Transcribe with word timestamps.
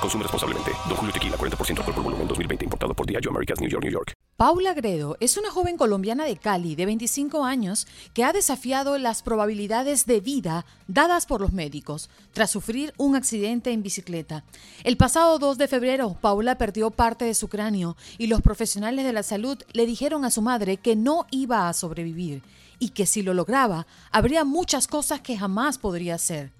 Consume 0.00 0.22
responsablemente. 0.22 0.70
Don 0.88 0.96
Julio 0.96 1.12
Tequila, 1.12 1.36
40% 1.36 1.78
alcohol 1.78 1.94
por 1.94 2.04
volumen, 2.04 2.28
2020. 2.28 2.64
Importado 2.64 2.94
por 2.94 3.06
Diageo 3.06 3.30
Americas, 3.30 3.60
New 3.60 3.68
York, 3.68 3.84
New 3.84 3.92
York. 3.92 4.12
Paula 4.40 4.72
Gredo 4.72 5.18
es 5.20 5.36
una 5.36 5.50
joven 5.50 5.76
colombiana 5.76 6.24
de 6.24 6.38
Cali 6.38 6.74
de 6.74 6.86
25 6.86 7.44
años 7.44 7.86
que 8.14 8.24
ha 8.24 8.32
desafiado 8.32 8.96
las 8.96 9.22
probabilidades 9.22 10.06
de 10.06 10.20
vida 10.20 10.64
dadas 10.88 11.26
por 11.26 11.42
los 11.42 11.52
médicos 11.52 12.08
tras 12.32 12.50
sufrir 12.50 12.94
un 12.96 13.16
accidente 13.16 13.70
en 13.70 13.82
bicicleta. 13.82 14.44
El 14.82 14.96
pasado 14.96 15.38
2 15.38 15.58
de 15.58 15.68
febrero, 15.68 16.16
Paula 16.22 16.56
perdió 16.56 16.90
parte 16.90 17.26
de 17.26 17.34
su 17.34 17.48
cráneo 17.48 17.98
y 18.16 18.28
los 18.28 18.40
profesionales 18.40 19.04
de 19.04 19.12
la 19.12 19.22
salud 19.22 19.58
le 19.74 19.84
dijeron 19.84 20.24
a 20.24 20.30
su 20.30 20.40
madre 20.40 20.78
que 20.78 20.96
no 20.96 21.26
iba 21.30 21.68
a 21.68 21.74
sobrevivir 21.74 22.42
y 22.78 22.88
que 22.88 23.04
si 23.04 23.20
lo 23.20 23.34
lograba, 23.34 23.86
habría 24.10 24.44
muchas 24.44 24.86
cosas 24.88 25.20
que 25.20 25.36
jamás 25.36 25.76
podría 25.76 26.14
hacer. 26.14 26.50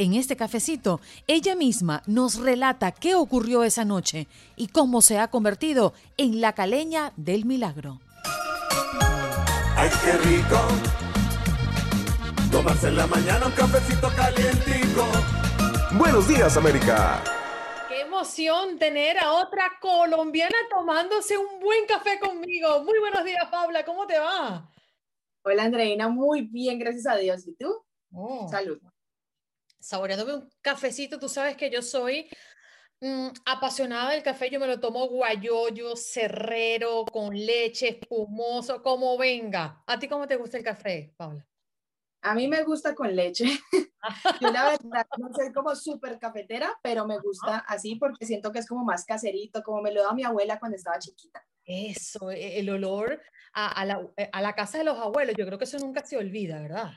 En 0.00 0.14
este 0.14 0.36
cafecito, 0.36 1.00
ella 1.26 1.56
misma 1.56 2.04
nos 2.06 2.36
relata 2.36 2.92
qué 2.92 3.16
ocurrió 3.16 3.64
esa 3.64 3.84
noche 3.84 4.28
y 4.54 4.68
cómo 4.68 5.02
se 5.02 5.18
ha 5.18 5.26
convertido 5.26 5.92
en 6.16 6.40
la 6.40 6.52
caleña 6.52 7.12
del 7.16 7.44
milagro. 7.44 7.98
¡Ay, 9.76 9.90
qué 10.04 10.12
rico! 10.18 10.56
Tomarse 12.52 12.86
en 12.86 12.96
la 12.96 13.08
mañana 13.08 13.46
un 13.46 13.52
cafecito 13.52 14.08
calientico. 14.14 15.04
Buenos 15.98 16.28
días, 16.28 16.56
América. 16.56 17.20
Qué 17.88 18.02
emoción 18.02 18.78
tener 18.78 19.18
a 19.18 19.32
otra 19.32 19.64
colombiana 19.80 20.54
tomándose 20.70 21.36
un 21.36 21.58
buen 21.58 21.86
café 21.88 22.20
conmigo. 22.20 22.84
Muy 22.84 23.00
buenos 23.00 23.24
días, 23.24 23.48
Paula. 23.50 23.84
¿Cómo 23.84 24.06
te 24.06 24.16
va? 24.16 24.70
Hola, 25.42 25.64
Andreina. 25.64 26.08
Muy 26.08 26.42
bien, 26.42 26.78
gracias 26.78 27.06
a 27.06 27.16
Dios. 27.16 27.48
¿Y 27.48 27.56
tú? 27.56 27.84
Oh. 28.12 28.46
Salud 28.48 28.78
saboreándome 29.80 30.34
un 30.34 30.50
cafecito. 30.60 31.18
Tú 31.18 31.28
sabes 31.28 31.56
que 31.56 31.70
yo 31.70 31.82
soy 31.82 32.28
mm, 33.00 33.28
apasionada 33.46 34.12
del 34.12 34.22
café. 34.22 34.50
Yo 34.50 34.60
me 34.60 34.66
lo 34.66 34.80
tomo 34.80 35.08
guayoyo, 35.08 35.96
cerrero, 35.96 37.04
con 37.04 37.34
leche, 37.34 37.88
espumoso, 37.88 38.82
como 38.82 39.16
venga. 39.16 39.82
¿A 39.86 39.98
ti 39.98 40.08
cómo 40.08 40.26
te 40.26 40.36
gusta 40.36 40.58
el 40.58 40.64
café, 40.64 41.14
Paula? 41.16 41.46
A 42.20 42.34
mí 42.34 42.48
me 42.48 42.62
gusta 42.64 42.94
con 42.94 43.14
leche. 43.14 43.44
Yo 44.40 44.50
la 44.50 44.70
verdad 44.70 45.06
no 45.18 45.32
soy 45.32 45.52
como 45.52 45.74
súper 45.76 46.18
cafetera, 46.18 46.76
pero 46.82 47.06
me 47.06 47.18
gusta 47.18 47.58
así 47.58 47.94
porque 47.94 48.26
siento 48.26 48.50
que 48.50 48.58
es 48.58 48.66
como 48.66 48.84
más 48.84 49.04
caserito, 49.04 49.62
como 49.62 49.82
me 49.82 49.92
lo 49.92 50.02
da 50.02 50.12
mi 50.14 50.24
abuela 50.24 50.58
cuando 50.58 50.76
estaba 50.76 50.98
chiquita. 50.98 51.44
Eso, 51.64 52.30
e, 52.30 52.58
el 52.58 52.70
olor 52.70 53.20
a, 53.52 53.84
la, 53.84 54.08
a 54.32 54.42
la 54.42 54.54
casa 54.54 54.78
de 54.78 54.84
los 54.84 54.98
abuelos, 54.98 55.36
yo 55.36 55.46
creo 55.46 55.58
que 55.58 55.64
eso 55.64 55.78
nunca 55.78 56.04
se 56.04 56.16
olvida, 56.16 56.60
¿verdad? 56.60 56.92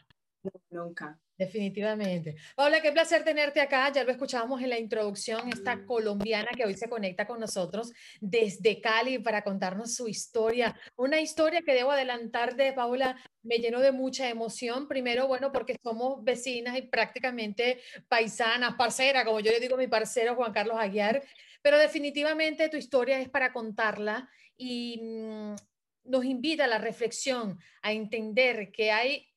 nunca. 0.70 1.20
Definitivamente. 1.42 2.36
Paula, 2.56 2.82
qué 2.82 2.92
placer 2.92 3.24
tenerte 3.24 3.62
acá. 3.62 3.92
Ya 3.92 4.04
lo 4.04 4.12
escuchábamos 4.12 4.62
en 4.62 4.70
la 4.70 4.78
introducción, 4.78 5.50
esta 5.50 5.84
colombiana 5.88 6.52
que 6.56 6.66
hoy 6.66 6.76
se 6.76 6.88
conecta 6.88 7.26
con 7.26 7.40
nosotros 7.40 7.92
desde 8.20 8.80
Cali 8.80 9.18
para 9.18 9.44
contarnos 9.44 9.96
su 9.96 10.08
historia. 10.08 10.80
Una 10.96 11.20
historia 11.20 11.64
que 11.64 11.74
debo 11.74 11.90
adelantar 11.90 12.56
de 12.56 12.74
Paula 12.74 13.18
me 13.42 13.58
llenó 13.58 13.80
de 13.80 13.92
mucha 13.92 14.30
emoción. 14.30 14.88
Primero, 14.88 15.28
bueno, 15.28 15.52
porque 15.52 15.80
somos 15.82 16.24
vecinas 16.24 16.78
y 16.78 16.84
prácticamente 16.84 17.82
paisanas, 18.08 18.76
parceras, 18.76 19.26
como 19.26 19.40
yo 19.40 19.52
le 19.52 19.60
digo 19.60 19.74
a 19.74 19.80
mi 19.80 19.88
parcero 19.88 20.36
Juan 20.36 20.54
Carlos 20.54 20.78
Aguiar. 20.78 21.24
Pero 21.64 21.80
definitivamente 21.80 22.70
tu 22.70 22.78
historia 22.78 23.20
es 23.20 23.30
para 23.30 23.52
contarla 23.52 24.30
y 24.58 25.00
mm, 25.02 25.56
nos 26.04 26.24
invita 26.24 26.66
a 26.66 26.68
la 26.68 26.78
reflexión, 26.78 27.58
a 27.82 27.94
entender 27.94 28.72
que 28.72 28.92
hay 28.92 29.31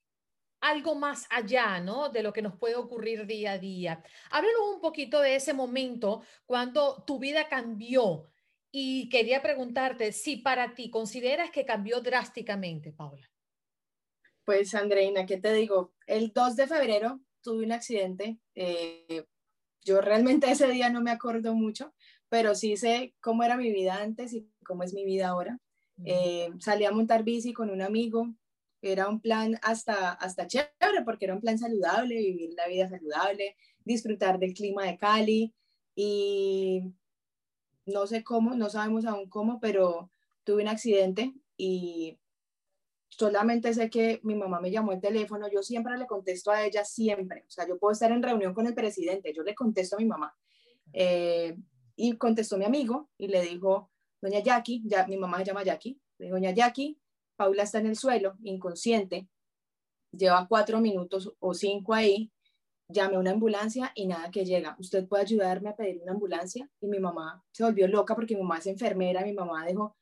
algo 0.65 0.95
más 0.95 1.27
allá, 1.29 1.79
¿no? 1.81 2.09
De 2.09 2.23
lo 2.23 2.33
que 2.33 2.41
nos 2.41 2.57
puede 2.57 2.75
ocurrir 2.75 3.27
día 3.27 3.53
a 3.53 3.59
día. 3.59 4.03
Háblanos 4.31 4.75
un 4.75 4.81
poquito 4.81 5.21
de 5.21 5.37
ese 5.37 5.53
momento 5.53 6.23
cuando 6.47 7.05
tu 7.07 7.19
vida 7.19 7.49
cambió 7.49 8.31
y 8.73 9.11
quería 9.11 9.43
preguntarte 9.43 10.11
si 10.13 10.39
para 10.39 10.75
ti 10.75 10.91
consideras 10.91 11.51
que 11.51 11.67
cambió 11.67 12.01
drásticamente, 12.01 12.93
Paula. 12.93 13.31
Pues 14.47 14.75
Andreina, 14.75 15.27
¿qué 15.27 15.37
te 15.37 15.53
digo? 15.53 15.93
El 16.07 16.33
2 16.33 16.57
de 16.57 16.67
febrero 16.67 17.21
tuve 17.43 17.67
un 17.67 17.73
accidente. 17.73 18.39
Eh, 18.55 19.27
yo 19.83 20.01
realmente 20.01 20.47
ese 20.51 20.69
día 20.69 20.89
no 20.89 21.03
me 21.03 21.11
acuerdo 21.11 21.55
mucho, 21.55 21.95
pero 22.31 22.55
sí 22.55 22.79
sé 22.79 23.15
cómo 23.21 23.45
era 23.45 23.59
mi 23.59 23.71
vida 23.71 23.97
antes 24.01 24.33
y 24.33 24.49
cómo 24.65 24.83
es 24.83 24.95
mi 24.95 25.05
vida 25.05 25.29
ahora. 25.29 25.59
Eh, 26.07 26.51
salí 26.59 26.87
a 26.87 26.91
montar 26.91 27.23
bici 27.23 27.53
con 27.53 27.71
un 27.71 27.83
amigo, 27.83 28.35
era 28.93 29.09
un 29.09 29.21
plan 29.21 29.59
hasta, 29.63 30.13
hasta 30.13 30.47
chévere 30.47 31.03
porque 31.05 31.27
era 31.27 31.35
un 31.35 31.41
plan 31.41 31.59
saludable, 31.59 32.17
vivir 32.17 32.55
la 32.57 32.69
vida 32.69 32.89
saludable, 32.89 33.57
disfrutar 33.85 34.39
del 34.39 34.55
clima 34.55 34.85
de 34.85 34.99
Cali 34.99 35.55
y 35.95 36.95
no 37.87 38.07
sé 38.07 38.25
cómo, 38.25 38.55
no 38.55 38.71
sabemos 38.71 39.05
aún 39.05 39.29
cómo, 39.29 39.61
pero 39.61 40.11
tuve 40.45 40.63
un 40.63 40.69
accidente 40.69 41.35
y 41.57 42.19
solamente 43.09 43.73
sé 43.75 43.91
que 43.91 44.21
mi 44.23 44.35
mamá 44.35 44.61
me 44.61 44.71
llamó 44.71 44.93
el 44.93 45.01
teléfono, 45.01 45.49
yo 45.49 45.63
siempre 45.63 45.97
le 45.97 46.07
contesto 46.07 46.51
a 46.51 46.65
ella, 46.65 46.85
siempre, 46.85 47.45
o 47.47 47.51
sea, 47.51 47.67
yo 47.67 47.79
puedo 47.79 47.93
estar 47.93 48.11
en 48.11 48.23
reunión 48.23 48.55
con 48.55 48.67
el 48.67 48.75
presidente, 48.75 49.33
yo 49.35 49.43
le 49.43 49.55
contesto 49.55 49.97
a 49.97 50.01
mi 50.01 50.07
mamá. 50.07 50.35
Eh, 50.93 51.57
y 51.97 52.17
contestó 52.17 52.59
mi 52.59 52.65
amigo 52.65 53.11
y 53.17 53.29
le 53.29 53.43
dijo, 53.43 53.91
doña 54.21 54.41
Jackie, 54.41 54.83
ya, 54.85 55.07
mi 55.07 55.17
mamá 55.17 55.39
se 55.39 55.45
llama 55.45 55.63
Jackie, 55.63 56.01
le 56.19 56.27
dijo, 56.27 56.37
doña 56.37 56.51
Jackie, 56.51 56.99
Paula 57.37 57.63
está 57.65 57.79
en 57.79 57.87
el 57.87 57.97
suelo, 57.97 58.37
inconsciente, 58.43 59.29
lleva 60.13 60.47
cuatro 60.49 60.81
minutos 60.81 61.33
o 61.39 61.55
cinco 61.55 61.95
ahí, 61.95 62.33
llamé 62.89 63.17
a 63.17 63.19
una 63.19 63.33
ambulancia 63.33 63.93
y 63.95 64.07
nada 64.07 64.31
que 64.31 64.45
llega. 64.45 64.77
¿Usted 64.79 65.07
puede 65.07 65.23
ayudarme 65.25 65.71
a 65.71 65.77
pedir 65.77 66.01
una 66.03 66.13
ambulancia? 66.13 66.71
Y 66.81 66.87
mi 66.87 66.99
mamá 67.01 67.45
se 67.53 67.65
volvió 67.65 67.89
loca 67.89 68.15
porque 68.15 68.35
mi 68.35 68.43
mamá 68.43 68.59
es 68.59 68.67
enfermera, 68.67 69.23
mi 69.25 69.33
mamá 69.33 69.67
dijo, 69.67 69.97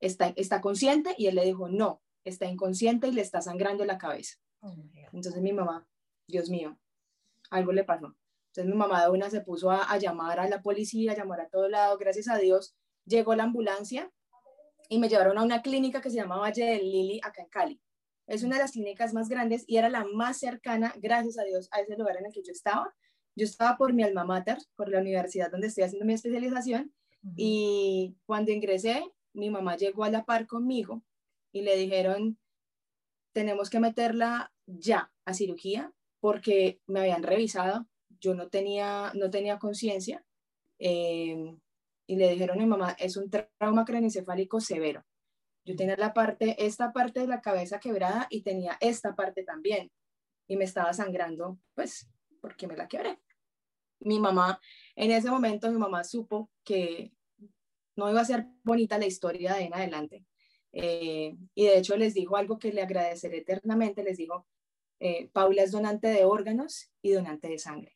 ¿está, 0.00 0.32
está 0.36 0.60
consciente? 0.60 1.14
Y 1.18 1.26
él 1.26 1.34
le 1.34 1.44
dijo, 1.44 1.68
no, 1.68 2.02
está 2.24 2.46
inconsciente 2.46 3.08
y 3.08 3.12
le 3.12 3.22
está 3.22 3.40
sangrando 3.40 3.84
la 3.84 3.98
cabeza. 3.98 4.36
Oh, 4.60 4.74
Entonces 5.12 5.40
mi 5.42 5.52
mamá, 5.52 5.86
Dios 6.26 6.48
mío, 6.48 6.78
algo 7.50 7.72
le 7.72 7.84
pasó. 7.84 8.16
Entonces 8.48 8.72
mi 8.72 8.78
mamá 8.78 9.04
de 9.04 9.10
una 9.10 9.30
se 9.30 9.40
puso 9.40 9.70
a, 9.70 9.84
a 9.84 9.98
llamar 9.98 10.40
a 10.40 10.48
la 10.48 10.62
policía, 10.62 11.12
a 11.12 11.16
llamar 11.16 11.40
a 11.40 11.48
todo 11.48 11.68
lado. 11.68 11.98
Gracias 11.98 12.28
a 12.28 12.38
Dios 12.38 12.74
llegó 13.04 13.34
la 13.34 13.44
ambulancia 13.44 14.10
y 14.88 14.98
me 14.98 15.08
llevaron 15.08 15.38
a 15.38 15.42
una 15.42 15.62
clínica 15.62 16.00
que 16.00 16.10
se 16.10 16.16
llama 16.16 16.38
Valle 16.38 16.64
del 16.64 16.90
Lili, 16.90 17.20
acá 17.22 17.42
en 17.42 17.48
Cali. 17.48 17.80
Es 18.26 18.42
una 18.42 18.56
de 18.56 18.62
las 18.62 18.72
clínicas 18.72 19.12
más 19.12 19.28
grandes 19.28 19.64
y 19.66 19.76
era 19.76 19.88
la 19.88 20.04
más 20.04 20.38
cercana, 20.38 20.94
gracias 20.96 21.38
a 21.38 21.44
Dios, 21.44 21.68
a 21.72 21.80
ese 21.80 21.96
lugar 21.96 22.16
en 22.16 22.26
el 22.26 22.32
que 22.32 22.42
yo 22.42 22.52
estaba. 22.52 22.94
Yo 23.36 23.44
estaba 23.44 23.76
por 23.76 23.92
mi 23.92 24.02
alma 24.02 24.24
mater, 24.24 24.58
por 24.76 24.88
la 24.88 25.00
universidad 25.00 25.50
donde 25.50 25.66
estoy 25.66 25.84
haciendo 25.84 26.06
mi 26.06 26.14
especialización, 26.14 26.92
y 27.36 28.16
cuando 28.26 28.52
ingresé, 28.52 29.02
mi 29.32 29.50
mamá 29.50 29.76
llegó 29.76 30.04
a 30.04 30.10
la 30.10 30.24
par 30.24 30.46
conmigo 30.46 31.02
y 31.52 31.62
le 31.62 31.76
dijeron, 31.76 32.38
tenemos 33.32 33.70
que 33.70 33.80
meterla 33.80 34.52
ya 34.66 35.10
a 35.24 35.34
cirugía 35.34 35.92
porque 36.20 36.80
me 36.86 37.00
habían 37.00 37.22
revisado, 37.22 37.86
yo 38.20 38.34
no 38.34 38.48
tenía, 38.48 39.10
no 39.14 39.30
tenía 39.30 39.58
conciencia. 39.58 40.24
Eh, 40.78 41.56
y 42.06 42.16
le 42.16 42.30
dijeron 42.30 42.58
a 42.58 42.62
mi 42.62 42.68
mamá, 42.68 42.96
es 42.98 43.16
un 43.16 43.30
trauma 43.30 43.84
craneoencefálico 43.84 44.60
severo. 44.60 45.04
Yo 45.64 45.74
tenía 45.76 45.96
la 45.96 46.12
parte, 46.12 46.56
esta 46.64 46.92
parte 46.92 47.20
de 47.20 47.26
la 47.26 47.40
cabeza 47.40 47.80
quebrada 47.80 48.26
y 48.30 48.42
tenía 48.42 48.76
esta 48.80 49.14
parte 49.14 49.44
también. 49.44 49.90
Y 50.46 50.56
me 50.56 50.64
estaba 50.64 50.92
sangrando, 50.92 51.58
pues, 51.74 52.10
porque 52.42 52.66
me 52.66 52.76
la 52.76 52.86
quebré. 52.86 53.18
Mi 54.00 54.20
mamá, 54.20 54.60
en 54.94 55.10
ese 55.10 55.30
momento, 55.30 55.70
mi 55.70 55.78
mamá 55.78 56.04
supo 56.04 56.50
que 56.62 57.12
no 57.96 58.10
iba 58.10 58.20
a 58.20 58.26
ser 58.26 58.46
bonita 58.62 58.98
la 58.98 59.06
historia 59.06 59.54
de 59.54 59.62
en 59.62 59.74
adelante. 59.74 60.26
Eh, 60.72 61.36
y 61.54 61.64
de 61.64 61.78
hecho 61.78 61.96
les 61.96 62.12
dijo 62.12 62.36
algo 62.36 62.58
que 62.58 62.72
le 62.72 62.82
agradeceré 62.82 63.38
eternamente. 63.38 64.04
Les 64.04 64.18
dijo, 64.18 64.46
eh, 65.00 65.30
Paula 65.32 65.62
es 65.62 65.70
donante 65.70 66.08
de 66.08 66.24
órganos 66.24 66.92
y 67.00 67.12
donante 67.12 67.48
de 67.48 67.58
sangre 67.58 67.93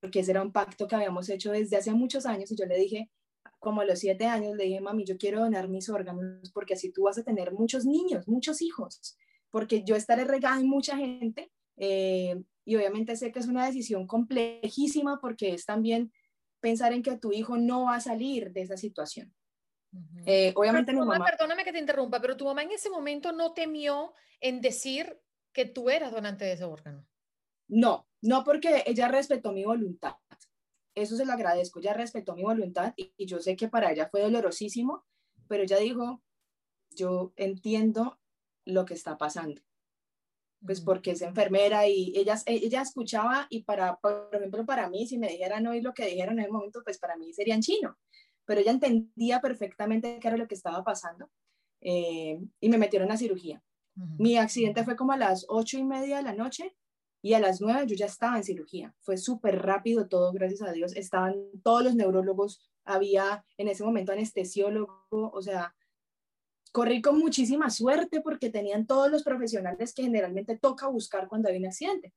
porque 0.00 0.20
ese 0.20 0.32
era 0.32 0.42
un 0.42 0.52
pacto 0.52 0.86
que 0.86 0.96
habíamos 0.96 1.28
hecho 1.28 1.52
desde 1.52 1.76
hace 1.76 1.92
muchos 1.92 2.26
años 2.26 2.50
y 2.50 2.56
yo 2.56 2.66
le 2.66 2.76
dije, 2.76 3.10
como 3.58 3.80
a 3.80 3.84
los 3.84 3.98
siete 3.98 4.26
años, 4.26 4.56
le 4.56 4.64
dije, 4.64 4.80
mami, 4.80 5.04
yo 5.04 5.18
quiero 5.18 5.40
donar 5.40 5.68
mis 5.68 5.88
órganos 5.88 6.50
porque 6.52 6.74
así 6.74 6.92
tú 6.92 7.04
vas 7.04 7.18
a 7.18 7.24
tener 7.24 7.52
muchos 7.52 7.84
niños, 7.84 8.28
muchos 8.28 8.62
hijos, 8.62 9.16
porque 9.50 9.82
yo 9.84 9.96
estaré 9.96 10.24
regada 10.24 10.60
en 10.60 10.68
mucha 10.68 10.96
gente 10.96 11.50
eh, 11.76 12.42
y 12.64 12.76
obviamente 12.76 13.16
sé 13.16 13.32
que 13.32 13.38
es 13.38 13.46
una 13.46 13.66
decisión 13.66 14.06
complejísima 14.06 15.20
porque 15.20 15.54
es 15.54 15.64
también 15.64 16.12
pensar 16.60 16.92
en 16.92 17.02
que 17.02 17.16
tu 17.16 17.32
hijo 17.32 17.56
no 17.56 17.84
va 17.84 17.96
a 17.96 18.00
salir 18.00 18.52
de 18.52 18.62
esa 18.62 18.76
situación. 18.76 19.34
Eh, 20.26 20.52
obviamente 20.54 20.92
mi 20.92 20.98
mamá, 20.98 21.24
Perdóname 21.24 21.64
que 21.64 21.72
te 21.72 21.78
interrumpa, 21.78 22.20
pero 22.20 22.36
tu 22.36 22.44
mamá 22.44 22.62
en 22.62 22.72
ese 22.72 22.90
momento 22.90 23.32
no 23.32 23.54
temió 23.54 24.12
en 24.40 24.60
decir 24.60 25.18
que 25.52 25.64
tú 25.64 25.88
eras 25.88 26.12
donante 26.12 26.44
de 26.44 26.52
ese 26.52 26.64
órgano. 26.64 27.06
No, 27.68 28.07
no 28.22 28.44
porque 28.44 28.82
ella 28.86 29.08
respetó 29.08 29.52
mi 29.52 29.64
voluntad. 29.64 30.14
Eso 30.94 31.16
se 31.16 31.24
lo 31.24 31.32
agradezco. 31.32 31.78
Ella 31.78 31.94
respetó 31.94 32.34
mi 32.34 32.42
voluntad 32.42 32.92
y, 32.96 33.12
y 33.16 33.26
yo 33.26 33.38
sé 33.38 33.56
que 33.56 33.68
para 33.68 33.92
ella 33.92 34.08
fue 34.10 34.22
dolorosísimo, 34.22 35.04
pero 35.46 35.62
ella 35.62 35.78
dijo, 35.78 36.22
yo 36.90 37.32
entiendo 37.36 38.18
lo 38.64 38.84
que 38.84 38.94
está 38.94 39.16
pasando 39.16 39.62
pues 40.64 40.80
porque 40.80 41.12
es 41.12 41.22
enfermera 41.22 41.86
y 41.86 42.12
ella, 42.16 42.36
ella 42.46 42.82
escuchaba 42.82 43.46
y 43.50 43.62
para, 43.62 43.96
por 43.96 44.30
ejemplo, 44.32 44.66
para 44.66 44.88
mí, 44.88 45.06
si 45.06 45.18
me 45.18 45.28
dijeran 45.28 45.66
hoy 45.66 45.80
lo 45.80 45.94
que 45.94 46.06
dijeron 46.06 46.38
en 46.38 46.46
el 46.46 46.50
momento, 46.50 46.82
pues 46.84 46.98
para 46.98 47.16
mí 47.16 47.32
sería 47.32 47.54
en 47.54 47.60
chino, 47.60 47.96
pero 48.44 48.60
ella 48.60 48.72
entendía 48.72 49.40
perfectamente 49.40 50.18
qué 50.20 50.28
era 50.28 50.36
lo 50.36 50.48
que 50.48 50.54
estaba 50.54 50.82
pasando 50.82 51.30
eh, 51.80 52.40
y 52.60 52.68
me 52.68 52.78
metieron 52.78 53.10
a 53.12 53.16
cirugía. 53.16 53.62
Mi 54.16 54.36
accidente 54.36 54.84
fue 54.84 54.94
como 54.94 55.10
a 55.10 55.16
las 55.16 55.44
ocho 55.48 55.76
y 55.76 55.82
media 55.82 56.18
de 56.18 56.22
la 56.22 56.32
noche 56.32 56.76
y 57.20 57.34
a 57.34 57.40
las 57.40 57.60
nueve 57.60 57.86
yo 57.86 57.96
ya 57.96 58.06
estaba 58.06 58.36
en 58.36 58.44
cirugía. 58.44 58.94
Fue 59.00 59.16
súper 59.16 59.62
rápido 59.62 60.08
todo, 60.08 60.32
gracias 60.32 60.62
a 60.62 60.72
Dios. 60.72 60.94
Estaban 60.96 61.36
todos 61.62 61.82
los 61.82 61.94
neurólogos, 61.94 62.60
había 62.84 63.44
en 63.56 63.68
ese 63.68 63.84
momento 63.84 64.12
anestesiólogo, 64.12 65.06
o 65.10 65.42
sea, 65.42 65.74
corrí 66.72 67.02
con 67.02 67.18
muchísima 67.18 67.70
suerte 67.70 68.20
porque 68.20 68.50
tenían 68.50 68.86
todos 68.86 69.10
los 69.10 69.22
profesionales 69.22 69.94
que 69.94 70.02
generalmente 70.02 70.56
toca 70.58 70.86
buscar 70.88 71.28
cuando 71.28 71.48
hay 71.48 71.56
un 71.56 71.66
accidente. 71.66 72.12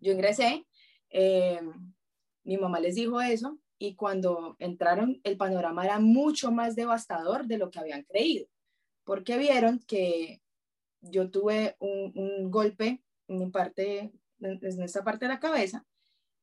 Yo 0.00 0.12
ingresé, 0.12 0.66
eh, 1.10 1.60
mi 2.44 2.56
mamá 2.56 2.80
les 2.80 2.96
dijo 2.96 3.20
eso 3.20 3.58
y 3.78 3.94
cuando 3.94 4.56
entraron 4.58 5.20
el 5.24 5.36
panorama 5.36 5.84
era 5.84 5.98
mucho 5.98 6.50
más 6.50 6.74
devastador 6.74 7.46
de 7.46 7.58
lo 7.58 7.70
que 7.70 7.78
habían 7.78 8.02
creído, 8.02 8.46
porque 9.04 9.38
vieron 9.38 9.80
que 9.86 10.42
yo 11.00 11.30
tuve 11.30 11.76
un, 11.78 12.50
golpe 12.50 13.03
mi 13.28 13.50
parte, 13.50 14.12
en 14.40 14.82
esta 14.82 15.02
parte 15.04 15.26
de 15.26 15.32
la 15.34 15.40
cabeza 15.40 15.84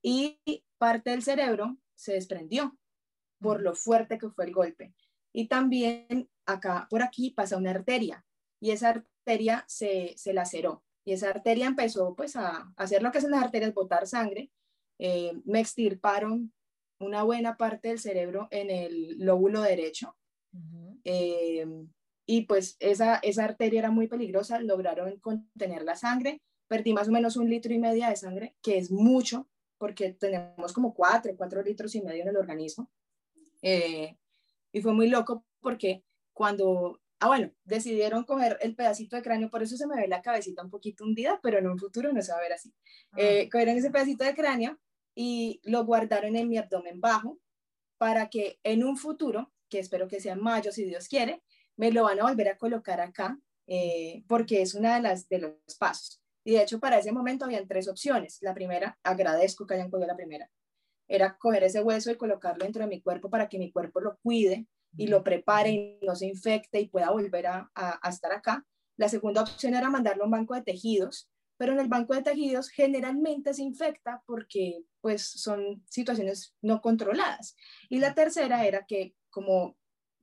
y 0.04 0.40
parte 0.78 1.12
del 1.12 1.24
cerebro 1.24 1.78
se 1.96 2.14
desprendió 2.14 2.78
por 3.40 3.62
lo 3.62 3.76
fuerte 3.76 4.18
que 4.18 4.30
fue 4.30 4.46
el 4.46 4.54
golpe. 4.54 4.94
Y 5.34 5.48
también 5.48 6.30
acá, 6.46 6.88
por 6.90 7.02
aquí 7.02 7.32
pasa 7.32 7.58
una 7.58 7.72
arteria 7.72 8.26
y 8.60 8.72
esa 8.72 8.90
arteria 8.90 9.64
se, 9.68 10.14
se 10.18 10.34
laceró 10.34 10.84
y 11.04 11.14
esa 11.14 11.30
arteria 11.30 11.68
empezó 11.68 12.16
pues 12.16 12.36
a, 12.36 12.72
hacer 12.78 13.02
lo 13.02 13.12
que 13.12 13.18
hacen 13.18 13.32
las 13.32 13.44
arterias, 13.44 13.74
botar 13.74 14.08
sangre. 14.08 14.52
Eh, 15.00 15.34
me 15.46 15.60
extirparon 15.60 16.54
una 17.00 17.24
buena 17.24 17.58
parte 17.58 17.90
del 17.90 18.00
cerebro 18.00 18.48
en 18.52 18.70
el 18.70 19.18
lóbulo 19.18 19.62
derecho. 19.62 20.16
Eh, 21.04 21.66
y 22.28 22.42
pues 22.42 22.78
esa, 22.80 23.16
esa 23.24 23.46
arteria 23.46 23.80
era 23.80 23.92
muy 23.92 24.08
peligrosa, 24.08 24.60
lograron 24.60 25.20
contener 25.20 25.84
la 25.84 25.96
sangre, 25.96 26.42
perdí 26.72 26.94
más 26.94 27.10
o 27.10 27.12
menos 27.12 27.36
un 27.36 27.50
litro 27.50 27.74
y 27.74 27.80
medio 27.80 28.08
de 28.08 28.16
sangre, 28.16 28.56
que 28.62 28.78
es 28.78 28.92
mucho, 28.92 29.46
porque 29.78 30.14
tenemos 30.14 30.72
como 30.72 30.94
cuatro, 30.94 31.36
cuatro 31.36 31.62
litros 31.62 31.94
y 31.96 32.02
medio 32.02 32.22
en 32.22 32.30
el 32.30 32.38
organismo. 32.38 32.90
Eh, 33.62 34.16
y 34.72 34.82
fue 34.82 34.94
muy 34.94 35.10
loco 35.10 35.44
porque 35.60 36.06
cuando, 36.32 37.02
ah, 37.20 37.28
bueno, 37.28 37.52
decidieron 37.66 38.24
coger 38.24 38.58
el 38.62 38.74
pedacito 38.74 39.18
de 39.18 39.22
cráneo, 39.22 39.50
por 39.50 39.62
eso 39.62 39.76
se 39.76 39.86
me 39.86 39.98
ve 39.98 40.08
la 40.08 40.22
cabecita 40.22 40.64
un 40.64 40.70
poquito 40.70 41.04
hundida, 41.04 41.42
pero 41.44 41.58
en 41.60 41.68
un 41.68 41.78
futuro 41.78 42.14
no 42.14 42.22
se 42.22 42.32
va 42.32 42.38
a 42.38 42.42
ver 42.42 42.54
así. 42.54 42.74
Ah. 43.12 43.18
Eh, 43.18 43.50
cogieron 43.52 43.76
ese 43.76 43.92
pedacito 43.92 44.24
de 44.24 44.34
cráneo 44.34 44.80
y 45.14 45.60
lo 45.66 45.84
guardaron 45.84 46.38
en 46.38 46.48
mi 46.48 46.58
abdomen 46.58 47.02
bajo 47.02 47.38
para 47.98 48.30
que 48.30 48.62
en 48.64 48.86
un 48.86 48.96
futuro, 48.96 49.52
que 49.68 49.80
espero 49.80 50.08
que 50.08 50.22
sea 50.22 50.34
en 50.34 50.42
mayo, 50.42 50.72
si 50.72 50.86
Dios 50.86 51.10
quiere, 51.10 51.44
me 51.76 51.92
lo 51.92 52.04
van 52.04 52.22
a 52.22 52.30
volver 52.30 52.48
a 52.48 52.58
colocar 52.58 53.02
acá, 53.02 53.38
eh, 53.68 54.24
porque 54.26 54.62
es 54.62 54.74
una 54.74 54.96
de 54.96 55.02
las 55.02 55.28
de 55.28 55.40
los 55.40 55.76
pasos. 55.78 56.21
Y 56.44 56.54
de 56.54 56.64
hecho, 56.64 56.80
para 56.80 56.98
ese 56.98 57.12
momento 57.12 57.46
habían 57.46 57.68
tres 57.68 57.88
opciones. 57.88 58.40
La 58.42 58.54
primera, 58.54 58.98
agradezco 59.04 59.66
que 59.66 59.76
hayan 59.76 59.90
cogido 59.90 60.08
la 60.08 60.16
primera, 60.16 60.50
era 61.08 61.38
coger 61.38 61.64
ese 61.64 61.82
hueso 61.82 62.10
y 62.12 62.16
colocarlo 62.16 62.64
dentro 62.64 62.82
de 62.82 62.88
mi 62.88 63.02
cuerpo 63.02 63.30
para 63.30 63.50
que 63.50 63.60
mi 63.60 63.72
cuerpo 63.72 64.00
lo 64.00 64.18
cuide 64.18 64.68
y 64.98 65.08
lo 65.08 65.24
prepare 65.24 65.70
y 65.70 66.00
no 66.02 66.16
se 66.16 66.26
infecte 66.26 66.80
y 66.80 66.88
pueda 66.88 67.12
volver 67.12 67.48
a, 67.48 67.70
estar 68.10 68.32
acá. 68.32 68.66
La 68.98 69.10
segunda 69.10 69.42
opción 69.42 69.76
era 69.76 69.90
mandarlo 69.90 70.24
a 70.24 70.26
un 70.26 70.32
banco 70.32 70.54
de 70.56 70.62
tejidos, 70.62 71.30
pero 71.58 71.74
en 71.74 71.80
el 71.80 71.88
banco 71.88 72.14
de 72.14 72.24
tejidos 72.24 72.70
generalmente 72.70 73.54
se 73.54 73.64
infecta 73.64 74.24
porque 74.26 74.84
pues 75.02 75.24
son 75.24 75.84
situaciones 75.90 76.56
no 76.62 76.82
controladas. 76.82 77.56
Y 77.90 78.00
la 78.00 78.14
tercera 78.14 78.66
era 78.66 78.86
que 78.86 79.14
como 79.30 79.78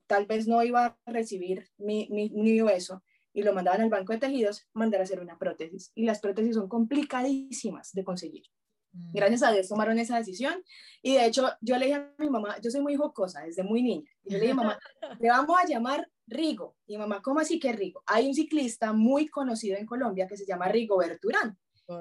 tal 0.07 0.27
vez 0.27 0.49
no 0.49 0.63
iba 0.63 0.87
a 0.87 1.13
recibir 1.13 1.69
mi, 1.77 2.09
mi, 2.11 2.31
mi 2.31 2.61
hueso 2.63 3.03
y 3.39 3.43
lo 3.45 3.55
mandaban 3.55 3.83
al 3.83 3.89
banco 3.89 4.13
de 4.13 4.19
tejidos, 4.19 4.67
mandar 4.75 5.01
a 5.01 5.05
hacer 5.05 5.21
una 5.21 5.39
prótesis. 5.39 5.93
Y 5.95 6.05
las 6.05 6.19
prótesis 6.19 6.57
son 6.57 6.69
complicadísimas 6.69 7.93
de 7.93 8.03
conseguir. 8.03 8.43
Mm. 8.91 9.13
Gracias 9.13 9.45
a 9.45 9.53
Dios 9.53 9.69
tomaron 9.69 9.97
esa 9.97 10.17
decisión 10.17 10.61
y 11.03 11.15
de 11.15 11.27
hecho 11.27 11.49
yo 11.61 11.79
le 11.79 11.87
dije 11.87 11.99
a 11.99 12.15
mi 12.19 12.31
mamá, 12.31 12.57
yo 12.61 12.69
soy 12.73 12.81
muy 12.81 12.97
jocosa 12.97 13.43
desde 13.43 13.63
muy 13.63 13.81
niña, 13.81 14.11
y 14.25 14.33
yo 14.33 14.39
le 14.39 14.43
dije, 14.43 14.55
mamá, 14.55 14.77
le 15.21 15.29
vamos 15.29 15.57
a 15.57 15.69
llamar 15.69 16.11
Rigo. 16.27 16.77
Y 16.89 16.99
mamá, 16.99 17.23
¿cómo 17.23 17.39
así 17.39 17.61
que 17.61 17.73
Rigo? 17.73 18.03
Hay 18.07 18.27
un 18.27 18.35
ciclista 18.35 18.93
muy 18.93 19.29
conocido 19.29 19.77
en 19.77 19.87
Colombia 19.87 20.27
que 20.27 20.37
se 20.37 20.45
llama 20.45 20.67
Rigo 20.67 20.99
Berturán. 20.99 21.57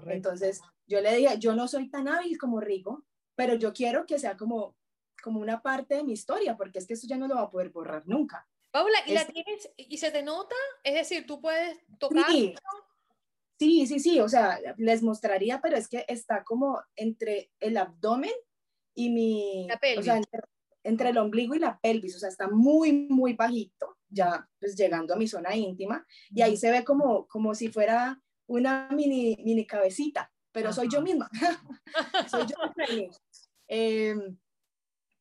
Entonces 0.07 0.59
yo 0.87 1.01
le 1.01 1.15
dije, 1.17 1.37
yo 1.37 1.55
no 1.55 1.67
soy 1.67 1.91
tan 1.91 2.07
hábil 2.07 2.35
como 2.39 2.59
Rigo, 2.59 3.05
pero 3.35 3.53
yo 3.53 3.73
quiero 3.73 4.07
que 4.07 4.17
sea 4.17 4.35
como, 4.35 4.75
como 5.21 5.39
una 5.39 5.61
parte 5.61 5.97
de 5.97 6.03
mi 6.03 6.13
historia, 6.13 6.57
porque 6.57 6.79
es 6.79 6.87
que 6.87 6.95
esto 6.95 7.05
ya 7.07 7.17
no 7.17 7.27
lo 7.27 7.35
va 7.35 7.43
a 7.43 7.51
poder 7.51 7.69
borrar 7.69 8.07
nunca. 8.07 8.47
Paula, 8.77 8.99
¿y, 9.07 9.13
la 9.13 9.25
tienes, 9.25 9.71
¿y 9.75 9.97
se 9.97 10.11
te 10.11 10.21
nota? 10.21 10.55
Es 10.83 10.93
decir, 10.93 11.25
tú 11.25 11.41
puedes 11.41 11.79
tocar. 11.97 12.29
Sí, 12.29 12.53
Sí, 13.59 13.87
sí, 13.87 13.99
sí, 13.99 14.19
o 14.19 14.29
sea, 14.29 14.59
les 14.77 15.01
mostraría, 15.01 15.59
pero 15.61 15.77
es 15.77 15.87
que 15.87 16.05
está 16.07 16.43
como 16.43 16.79
entre 16.95 17.49
el 17.59 17.77
abdomen 17.77 18.33
y 18.93 19.09
mi, 19.09 19.67
o 19.97 20.03
sea, 20.03 20.21
entre, 20.83 21.09
el 21.09 21.17
ombligo 21.17 21.55
y 21.55 21.59
la 21.59 21.79
pelvis, 21.79 22.15
o 22.17 22.19
sea, 22.19 22.29
está 22.29 22.47
muy, 22.49 23.07
muy 23.09 23.33
bajito, 23.33 23.97
ya 24.09 24.47
pues 24.59 24.75
llegando 24.75 25.15
a 25.15 25.17
mi 25.17 25.27
zona 25.27 25.55
íntima, 25.55 26.05
y 26.29 26.43
ahí 26.43 26.55
se 26.55 26.69
ve 26.69 26.83
como, 26.83 27.27
como 27.27 27.55
si 27.55 27.69
fuera 27.69 28.21
una 28.45 28.89
mini, 28.91 29.35
mini 29.43 29.65
cabecita, 29.65 30.31
pero 30.51 30.71
soy 30.71 30.87
yo 30.87 31.01
misma, 31.01 31.27
soy 32.29 32.45
yo 32.45 32.85
misma. 32.87 33.17
Em, 33.67 34.37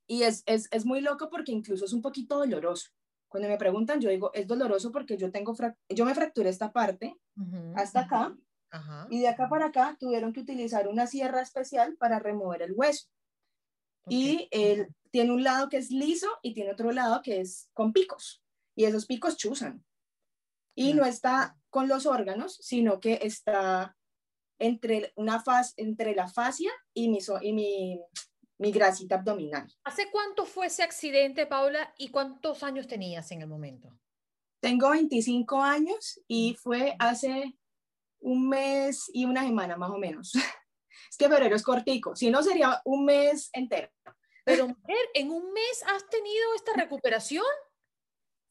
y 0.06 0.25
es, 0.25 0.43
es, 0.44 0.69
es 0.70 0.85
muy 0.85 1.00
loco 1.00 1.31
porque 1.31 1.53
incluso 1.53 1.87
es 1.87 1.94
un 1.94 2.03
poquito 2.03 2.37
doloroso. 2.37 2.91
Cuando 3.28 3.49
me 3.49 3.58
preguntan, 3.58 4.00
yo 4.00 4.11
digo, 4.11 4.31
es 4.32 4.46
doloroso 4.46 4.93
porque 4.93 5.17
yo 5.17 5.31
tengo, 5.31 5.55
yo 5.88 6.05
me 6.05 6.15
fracturé 6.15 6.48
esta 6.48 6.72
parte 6.72 7.17
hasta 7.74 8.00
acá 8.00 8.36
y 9.10 9.20
de 9.20 9.29
acá 9.29 9.48
para 9.48 9.67
acá 9.67 9.96
tuvieron 9.98 10.32
que 10.32 10.41
utilizar 10.41 10.89
una 10.89 11.06
sierra 11.06 11.41
especial 11.41 11.96
para 11.96 12.19
remover 12.19 12.62
el 12.62 12.72
hueso. 12.72 13.08
Y 14.08 14.48
él 14.50 14.89
tiene 15.10 15.32
un 15.32 15.43
lado 15.43 15.69
que 15.69 15.79
es 15.79 15.91
liso 15.91 16.29
y 16.43 16.55
tiene 16.55 16.72
otro 16.72 16.93
lado 16.93 17.22
que 17.22 17.41
es 17.41 17.69
con 17.72 17.93
picos 17.93 18.43
y 18.77 18.84
esos 18.84 19.06
picos 19.06 19.36
chuzan. 19.36 19.84
Y 20.77 20.93
no 20.93 21.05
está 21.05 21.56
con 21.70 21.89
los 21.89 22.06
órganos, 22.06 22.56
sino 22.60 23.00
que 23.00 23.20
está 23.22 23.96
entre, 24.58 25.12
una 25.17 25.41
faz, 25.41 25.72
entre 25.77 26.15
la 26.15 26.29
fascia 26.29 26.70
y 26.94 27.08
mi, 27.08 27.19
y 27.41 27.53
mi 27.53 28.00
mi 28.58 28.72
grasita 28.72 29.17
abdominal. 29.17 29.67
¿Hace 29.84 30.10
cuánto 30.10 30.46
fue 30.46 30.67
ese 30.67 30.82
accidente, 30.82 31.46
Paula, 31.46 31.94
y 31.98 32.08
cuántos 32.08 32.63
años 32.63 32.86
tenías 32.86 33.31
en 33.32 33.43
el 33.43 33.48
momento? 33.48 33.91
Tengo 34.60 34.91
25 34.91 35.63
años 35.63 36.20
y 36.27 36.55
fue 36.55 36.96
hace 36.98 37.56
un 38.20 38.48
mes 38.48 39.10
y 39.13 39.25
una 39.25 39.43
semana 39.43 39.77
más 39.77 39.91
o 39.91 39.98
menos. 39.98 40.32
Es 41.10 41.19
que 41.19 41.29
febrero 41.29 41.55
es 41.55 41.63
cortico, 41.63 42.17
si 42.17 42.31
no 42.31 42.43
sería 42.43 42.81
un 42.84 43.05
mes 43.05 43.51
entero. 43.53 43.89
Pero 44.44 44.67
mujer, 44.69 44.96
¿en 45.15 45.31
un 45.31 45.53
mes 45.53 45.82
has 45.86 46.08
tenido 46.08 46.55
esta 46.56 46.72
recuperación? 46.72 47.44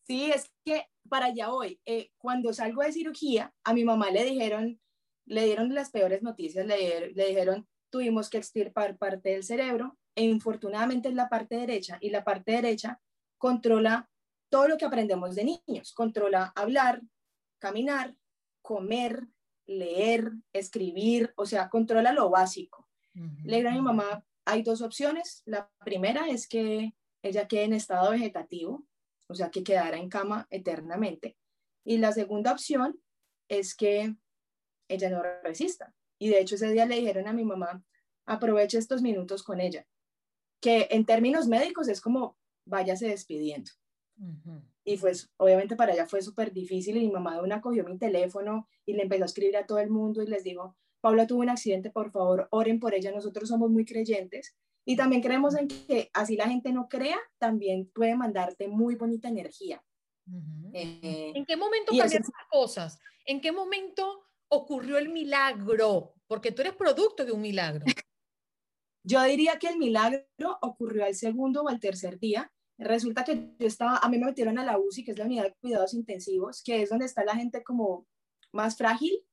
Sí, 0.07 0.31
es 0.31 0.49
que 0.63 0.87
para 1.09 1.25
allá 1.25 1.51
hoy, 1.51 1.81
eh, 1.85 2.11
cuando 2.17 2.53
salgo 2.53 2.83
de 2.83 2.93
cirugía, 2.93 3.53
a 3.63 3.73
mi 3.73 3.83
mamá 3.83 4.09
le 4.11 4.23
dijeron, 4.23 4.79
le 5.25 5.45
dieron 5.45 5.73
las 5.73 5.89
peores 5.89 6.21
noticias, 6.21 6.65
le, 6.65 7.11
le 7.11 7.25
dijeron, 7.25 7.67
tuvimos 7.95 8.29
que 8.29 8.37
extirpar 8.37 8.97
parte 8.97 9.29
del 9.29 9.45
cerebro 9.45 9.97
e 10.15 10.23
infortunadamente 10.23 11.07
es 11.07 11.15
la 11.15 11.29
parte 11.29 11.55
derecha 11.55 11.97
y 12.01 12.09
la 12.09 12.25
parte 12.25 12.51
derecha 12.51 12.99
controla 13.37 14.09
todo 14.49 14.67
lo 14.67 14.77
que 14.77 14.83
aprendemos 14.83 15.33
de 15.33 15.45
niños, 15.45 15.93
controla 15.93 16.51
hablar, 16.57 17.01
caminar, 17.57 18.13
comer, 18.61 19.27
leer, 19.65 20.29
escribir, 20.51 21.31
o 21.37 21.45
sea, 21.45 21.69
controla 21.69 22.11
lo 22.11 22.29
básico. 22.29 22.85
Le 23.45 23.57
digo 23.57 23.69
a 23.69 23.71
mi 23.71 23.79
mamá, 23.79 24.25
hay 24.43 24.61
dos 24.61 24.81
opciones. 24.81 25.41
La 25.45 25.71
primera 25.85 26.27
es 26.27 26.49
que 26.49 26.93
ella 27.23 27.47
quede 27.47 27.63
en 27.63 27.73
estado 27.73 28.11
vegetativo, 28.11 28.85
o 29.29 29.35
sea, 29.35 29.51
que 29.51 29.63
quedara 29.63 29.95
en 29.95 30.09
cama 30.09 30.47
eternamente. 30.49 31.37
Y 31.85 31.97
la 31.99 32.11
segunda 32.11 32.51
opción 32.51 32.99
es 33.47 33.73
que 33.73 34.17
ella 34.89 35.09
no 35.09 35.23
resista. 35.43 35.93
Y 36.25 36.29
de 36.29 36.39
hecho 36.39 36.55
ese 36.55 36.71
día 36.71 36.87
le 36.87 36.95
dijeron 36.95 37.27
a 37.27 37.33
mi 37.33 37.43
mamá, 37.43 37.83
aproveche 38.25 38.79
estos 38.79 39.03
minutos 39.03 39.43
con 39.43 39.61
ella, 39.61 39.85
que 40.59 40.87
en 40.89 41.05
términos 41.05 41.47
médicos 41.47 41.87
es 41.87 42.01
como 42.01 42.35
váyase 42.65 43.09
despidiendo. 43.09 43.69
Y 44.83 44.97
pues 44.97 45.29
obviamente 45.37 45.75
para 45.75 45.93
ella 45.93 46.07
fue 46.07 46.23
súper 46.23 46.51
difícil 46.51 46.97
y 46.97 47.01
mi 47.01 47.11
mamá 47.11 47.35
de 47.35 47.43
una 47.43 47.61
cogió 47.61 47.83
mi 47.83 47.99
teléfono 47.99 48.67
y 48.87 48.93
le 48.93 49.03
empezó 49.03 49.21
a 49.21 49.27
escribir 49.27 49.55
a 49.55 49.67
todo 49.67 49.77
el 49.77 49.91
mundo 49.91 50.23
y 50.23 50.25
les 50.25 50.43
dijo, 50.43 50.75
Paula 50.99 51.27
tuvo 51.27 51.41
un 51.41 51.49
accidente, 51.49 51.91
por 51.91 52.09
favor, 52.09 52.47
oren 52.49 52.79
por 52.79 52.95
ella, 52.95 53.11
nosotros 53.11 53.47
somos 53.47 53.69
muy 53.69 53.85
creyentes 53.85 54.55
y 54.83 54.95
también 54.95 55.21
creemos 55.21 55.55
en 55.55 55.67
que 55.67 56.09
así 56.11 56.37
la 56.37 56.49
gente 56.49 56.73
no 56.73 56.89
crea, 56.89 57.19
también 57.37 57.91
puede 57.93 58.15
mandarte 58.15 58.67
muy 58.67 58.95
bonita 58.95 59.27
energía. 59.27 59.83
Eh, 60.73 61.33
¿En 61.35 61.45
qué 61.45 61.55
momento 61.55 61.95
cambiaron 61.95 62.23
las 62.33 62.47
cosas? 62.49 62.99
¿En 63.27 63.41
qué 63.41 63.51
momento 63.51 64.25
ocurrió 64.47 64.97
el 64.97 65.09
milagro? 65.09 66.14
Porque 66.27 66.51
tú 66.51 66.61
eres 66.61 66.75
producto 66.75 67.25
de 67.25 67.31
un 67.31 67.41
milagro. 67.41 67.85
Yo 69.03 69.21
diría 69.23 69.59
que 69.59 69.67
el 69.67 69.77
milagro 69.77 70.25
ocurrió 70.61 71.05
al 71.05 71.15
segundo 71.15 71.63
o 71.63 71.69
al 71.69 71.79
tercer 71.79 72.19
día. 72.19 72.51
Resulta 72.77 73.23
que 73.23 73.53
yo 73.59 73.67
estaba, 73.67 73.97
a 73.97 74.09
mí 74.09 74.17
me 74.17 74.25
metieron 74.25 74.57
a 74.57 74.65
la 74.65 74.79
UCI, 74.79 75.03
que 75.03 75.11
es 75.11 75.17
la 75.17 75.25
unidad 75.25 75.43
de 75.43 75.55
cuidados 75.61 75.93
intensivos, 75.93 76.63
que 76.63 76.81
es 76.81 76.89
donde 76.89 77.05
está 77.05 77.23
la 77.23 77.35
gente 77.35 77.63
como 77.63 78.07
más 78.51 78.75
frágil. 78.75 79.23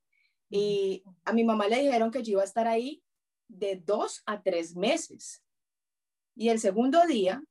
Y 0.50 1.02
a 1.24 1.32
mi 1.32 1.44
mamá 1.44 1.68
le 1.68 1.80
dijeron 1.80 2.10
que 2.10 2.22
yo 2.22 2.32
iba 2.32 2.42
a 2.42 2.44
estar 2.44 2.68
ahí 2.68 3.02
de 3.48 3.76
dos 3.76 4.22
a 4.26 4.42
tres 4.42 4.76
meses. 4.76 5.42
Y 6.36 6.50
el 6.50 6.60
segundo 6.60 7.06
día, 7.06 7.42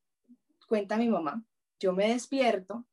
cuenta 0.68 0.98
mi 0.98 1.10
mamá, 1.10 1.44
yo 1.80 1.94
me 1.94 2.08
despierto, 2.08 2.86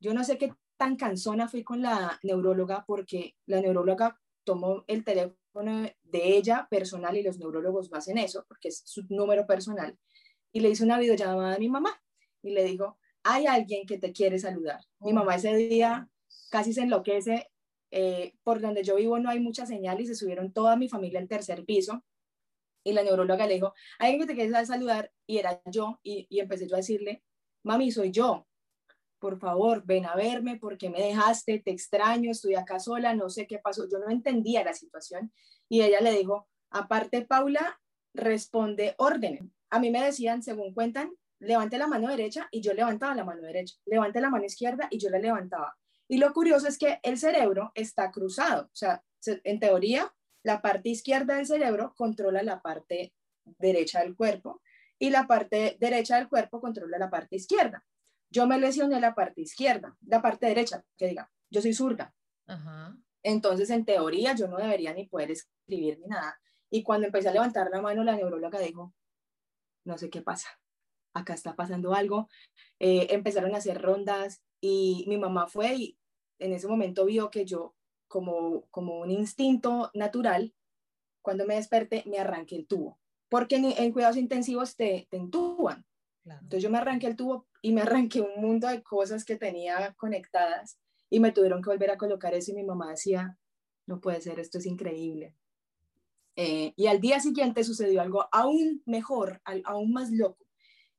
yo 0.00 0.14
no 0.14 0.24
sé 0.24 0.38
qué 0.38 0.54
tan 0.76 0.96
cansona 0.96 1.48
fui 1.48 1.64
con 1.64 1.82
la 1.82 2.18
neuróloga 2.22 2.84
porque 2.86 3.34
la 3.46 3.60
neuróloga 3.60 4.20
tomó 4.44 4.84
el 4.86 5.04
teléfono 5.04 5.36
de 5.62 6.36
ella 6.36 6.66
personal 6.70 7.16
y 7.16 7.22
los 7.22 7.38
neurólogos 7.38 7.92
hacen 7.92 8.18
eso 8.18 8.44
porque 8.48 8.68
es 8.68 8.82
su 8.84 9.04
número 9.08 9.46
personal 9.46 9.96
y 10.52 10.60
le 10.60 10.70
hizo 10.70 10.84
una 10.84 10.98
videollamada 10.98 11.54
a 11.54 11.58
mi 11.58 11.68
mamá 11.68 12.00
y 12.42 12.50
le 12.50 12.64
dijo, 12.64 12.98
hay 13.22 13.46
alguien 13.46 13.86
que 13.86 13.98
te 13.98 14.12
quiere 14.12 14.38
saludar. 14.38 14.80
Mi 15.00 15.12
mamá 15.12 15.34
ese 15.36 15.54
día 15.56 16.08
casi 16.50 16.72
se 16.72 16.82
enloquece, 16.82 17.50
eh, 17.90 18.34
por 18.42 18.60
donde 18.60 18.82
yo 18.84 18.96
vivo 18.96 19.18
no 19.18 19.30
hay 19.30 19.40
mucha 19.40 19.66
señal 19.66 20.00
y 20.00 20.06
se 20.06 20.14
subieron 20.14 20.52
toda 20.52 20.76
mi 20.76 20.88
familia 20.88 21.20
al 21.20 21.28
tercer 21.28 21.64
piso 21.64 22.04
y 22.84 22.92
la 22.92 23.02
neuróloga 23.02 23.46
le 23.46 23.54
dijo, 23.54 23.74
hay 23.98 24.12
alguien 24.12 24.28
que 24.28 24.34
te 24.34 24.40
quiere 24.40 24.66
saludar 24.66 25.12
y 25.26 25.38
era 25.38 25.60
yo 25.66 25.98
y, 26.02 26.26
y 26.30 26.40
empecé 26.40 26.68
yo 26.68 26.76
a 26.76 26.78
decirle, 26.78 27.22
mami, 27.64 27.90
soy 27.90 28.12
yo, 28.12 28.45
por 29.26 29.40
favor, 29.40 29.82
ven 29.84 30.06
a 30.06 30.14
verme, 30.14 30.56
porque 30.56 30.88
me 30.88 31.00
dejaste? 31.00 31.58
Te 31.58 31.72
extraño, 31.72 32.30
estoy 32.30 32.54
acá 32.54 32.78
sola, 32.78 33.12
no 33.12 33.28
sé 33.28 33.48
qué 33.48 33.58
pasó. 33.58 33.88
Yo 33.90 33.98
no 33.98 34.08
entendía 34.08 34.62
la 34.62 34.72
situación. 34.72 35.32
Y 35.68 35.82
ella 35.82 36.00
le 36.00 36.12
dijo, 36.12 36.46
aparte, 36.70 37.22
Paula, 37.22 37.80
responde 38.14 38.94
orden. 38.98 39.52
A 39.68 39.80
mí 39.80 39.90
me 39.90 40.00
decían, 40.00 40.44
según 40.44 40.72
cuentan, 40.72 41.10
levante 41.40 41.76
la 41.76 41.88
mano 41.88 42.08
derecha 42.08 42.46
y 42.52 42.60
yo 42.60 42.72
levantaba 42.72 43.16
la 43.16 43.24
mano 43.24 43.42
derecha. 43.42 43.74
Levante 43.84 44.20
la 44.20 44.30
mano 44.30 44.44
izquierda 44.44 44.86
y 44.92 44.98
yo 44.98 45.10
la 45.10 45.18
levantaba. 45.18 45.76
Y 46.06 46.18
lo 46.18 46.32
curioso 46.32 46.68
es 46.68 46.78
que 46.78 47.00
el 47.02 47.18
cerebro 47.18 47.72
está 47.74 48.12
cruzado. 48.12 48.66
O 48.66 48.76
sea, 48.76 49.02
en 49.24 49.58
teoría, 49.58 50.14
la 50.44 50.62
parte 50.62 50.90
izquierda 50.90 51.34
del 51.34 51.46
cerebro 51.46 51.94
controla 51.96 52.44
la 52.44 52.62
parte 52.62 53.12
derecha 53.58 54.02
del 54.02 54.14
cuerpo 54.14 54.62
y 55.00 55.10
la 55.10 55.26
parte 55.26 55.76
derecha 55.80 56.14
del 56.14 56.28
cuerpo 56.28 56.60
controla 56.60 56.96
la 56.96 57.10
parte 57.10 57.34
izquierda. 57.34 57.84
Yo 58.30 58.46
me 58.46 58.58
lesioné 58.58 59.00
la 59.00 59.14
parte 59.14 59.40
izquierda, 59.40 59.96
la 60.06 60.20
parte 60.20 60.46
derecha, 60.46 60.84
que 60.96 61.08
diga, 61.08 61.30
yo 61.50 61.62
soy 61.62 61.74
zurda. 61.74 62.14
Entonces, 63.22 63.70
en 63.70 63.84
teoría, 63.84 64.34
yo 64.34 64.48
no 64.48 64.56
debería 64.56 64.92
ni 64.92 65.06
poder 65.06 65.30
escribir 65.30 65.98
ni 66.00 66.06
nada. 66.06 66.38
Y 66.70 66.82
cuando 66.82 67.06
empecé 67.06 67.28
a 67.28 67.32
levantar 67.32 67.70
la 67.70 67.80
mano, 67.80 68.04
la 68.04 68.16
neuróloga 68.16 68.58
dijo, 68.58 68.94
no 69.84 69.98
sé 69.98 70.10
qué 70.10 70.22
pasa, 70.22 70.48
acá 71.14 71.34
está 71.34 71.54
pasando 71.54 71.94
algo. 71.94 72.28
Eh, 72.78 73.08
empezaron 73.10 73.54
a 73.54 73.58
hacer 73.58 73.80
rondas 73.80 74.42
y 74.60 75.04
mi 75.08 75.16
mamá 75.18 75.48
fue 75.48 75.74
y 75.74 75.98
en 76.38 76.52
ese 76.52 76.68
momento 76.68 77.04
vio 77.04 77.30
que 77.30 77.44
yo, 77.44 77.74
como, 78.08 78.66
como 78.70 79.00
un 79.00 79.10
instinto 79.10 79.90
natural, 79.94 80.54
cuando 81.22 81.46
me 81.46 81.56
desperté, 81.56 82.04
me 82.06 82.18
arranqué 82.18 82.56
el 82.56 82.66
tubo. 82.66 82.98
Porque 83.28 83.56
en, 83.56 83.92
cuidados 83.92 84.16
intensivos 84.16 84.76
te, 84.76 85.08
te 85.10 85.16
entuban. 85.16 85.84
Entonces 86.34 86.62
yo 86.62 86.70
me 86.70 86.78
arranqué 86.78 87.06
el 87.06 87.16
tubo 87.16 87.46
y 87.62 87.72
me 87.72 87.82
arranqué 87.82 88.20
un 88.20 88.40
mundo 88.40 88.68
de 88.68 88.82
cosas 88.82 89.24
que 89.24 89.36
tenía 89.36 89.94
conectadas 89.94 90.78
y 91.08 91.20
me 91.20 91.32
tuvieron 91.32 91.62
que 91.62 91.70
volver 91.70 91.90
a 91.90 91.96
colocar 91.96 92.34
eso 92.34 92.50
y 92.50 92.54
mi 92.54 92.64
mamá 92.64 92.90
decía, 92.90 93.38
no 93.86 94.00
puede 94.00 94.20
ser, 94.20 94.40
esto 94.40 94.58
es 94.58 94.66
increíble. 94.66 95.34
Eh, 96.34 96.74
y 96.76 96.86
al 96.88 97.00
día 97.00 97.20
siguiente 97.20 97.64
sucedió 97.64 98.02
algo 98.02 98.28
aún 98.30 98.82
mejor, 98.84 99.40
aún 99.64 99.92
más 99.92 100.10
loco, 100.10 100.44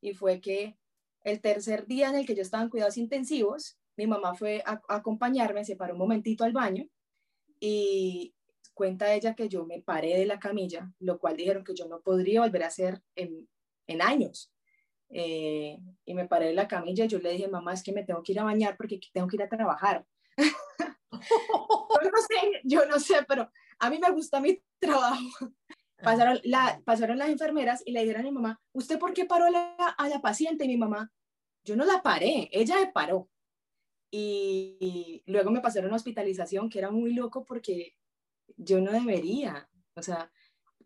y 0.02 0.14
fue 0.14 0.42
que 0.42 0.78
el 1.24 1.42
tercer 1.42 1.86
día 1.86 2.10
en 2.10 2.16
el 2.16 2.26
que 2.26 2.36
yo 2.36 2.42
estaba 2.42 2.64
en 2.64 2.70
cuidados 2.70 2.98
intensivos, 2.98 3.78
mi 3.98 4.08
mamá 4.08 4.34
fue 4.34 4.64
a, 4.66 4.82
acompañarme, 4.88 5.66
se 5.66 5.76
paró 5.76 5.94
un 5.94 6.00
momentito 6.00 6.44
al 6.44 6.54
baño 6.54 6.88
y 7.60 8.34
cuenta 8.74 9.14
ella 9.14 9.36
que 9.36 9.50
yo 9.50 9.66
me 9.66 9.82
paré 9.82 10.18
de 10.18 10.26
la 10.26 10.40
camilla, 10.40 10.92
lo 11.00 11.20
cual 11.20 11.36
dijeron 11.36 11.64
que 11.64 11.74
yo 11.74 11.88
no 11.88 12.00
podría 12.02 12.42
volver 12.42 12.64
a 12.64 12.68
hacer 12.68 13.02
en, 13.16 13.50
en 13.88 14.02
años. 14.02 14.52
Eh, 15.10 15.80
y 16.06 16.14
me 16.14 16.28
paré 16.28 16.54
la 16.54 16.68
camilla 16.68 17.06
y 17.06 17.08
yo 17.08 17.20
le 17.20 17.32
dije, 17.32 17.48
mamá, 17.48 17.74
es 17.74 17.84
que 17.84 17.94
me 17.94 18.04
tengo 18.04 18.22
que 18.24 18.34
ir 18.34 18.40
a 18.40 18.44
bañar 18.44 18.76
porque 18.78 19.00
tengo 19.14 19.28
que 19.28 19.38
ir 19.38 19.44
a 19.44 19.50
trabajar. 19.50 20.06
yo, 21.12 22.12
no 22.12 22.22
sé, 22.28 22.62
yo 22.64 22.86
no 22.86 23.00
sé, 23.00 23.16
pero 23.28 23.50
a 23.80 23.90
mí 23.90 24.00
me 24.00 24.12
gusta 24.12 24.40
mi 24.40 24.62
trabajo. 24.80 25.52
Pasaron, 25.98 26.40
la, 26.44 26.82
pasaron 26.86 27.18
las 27.18 27.30
enfermeras 27.30 27.82
y 27.86 27.92
le 27.92 28.02
dijeron 28.02 28.22
a 28.22 28.26
mi 28.26 28.32
mamá, 28.32 28.62
¿usted 28.72 29.00
por 29.00 29.14
qué 29.14 29.26
paró 29.26 29.46
a 29.46 29.50
la, 29.50 29.76
a 29.98 30.10
la 30.10 30.22
paciente? 30.22 30.66
Y 30.66 30.68
mi 30.68 30.78
mamá, 30.78 31.12
yo 31.64 31.76
no 31.76 31.86
la 31.86 32.04
paré, 32.04 32.50
ella 32.52 32.76
me 32.76 32.92
paró. 32.92 33.30
Y, 34.12 34.78
y, 34.80 35.24
luego 35.26 35.52
me 35.52 35.60
pasaron 35.60 35.92
a 35.92 35.96
hospitalización, 35.96 36.70
que 36.70 36.80
era 36.80 36.92
muy 36.92 37.14
loco 37.14 37.44
porque 37.44 37.96
yo 38.56 38.80
no 38.80 38.92
debería. 38.92 39.70
O 39.96 40.04
sea, 40.04 40.32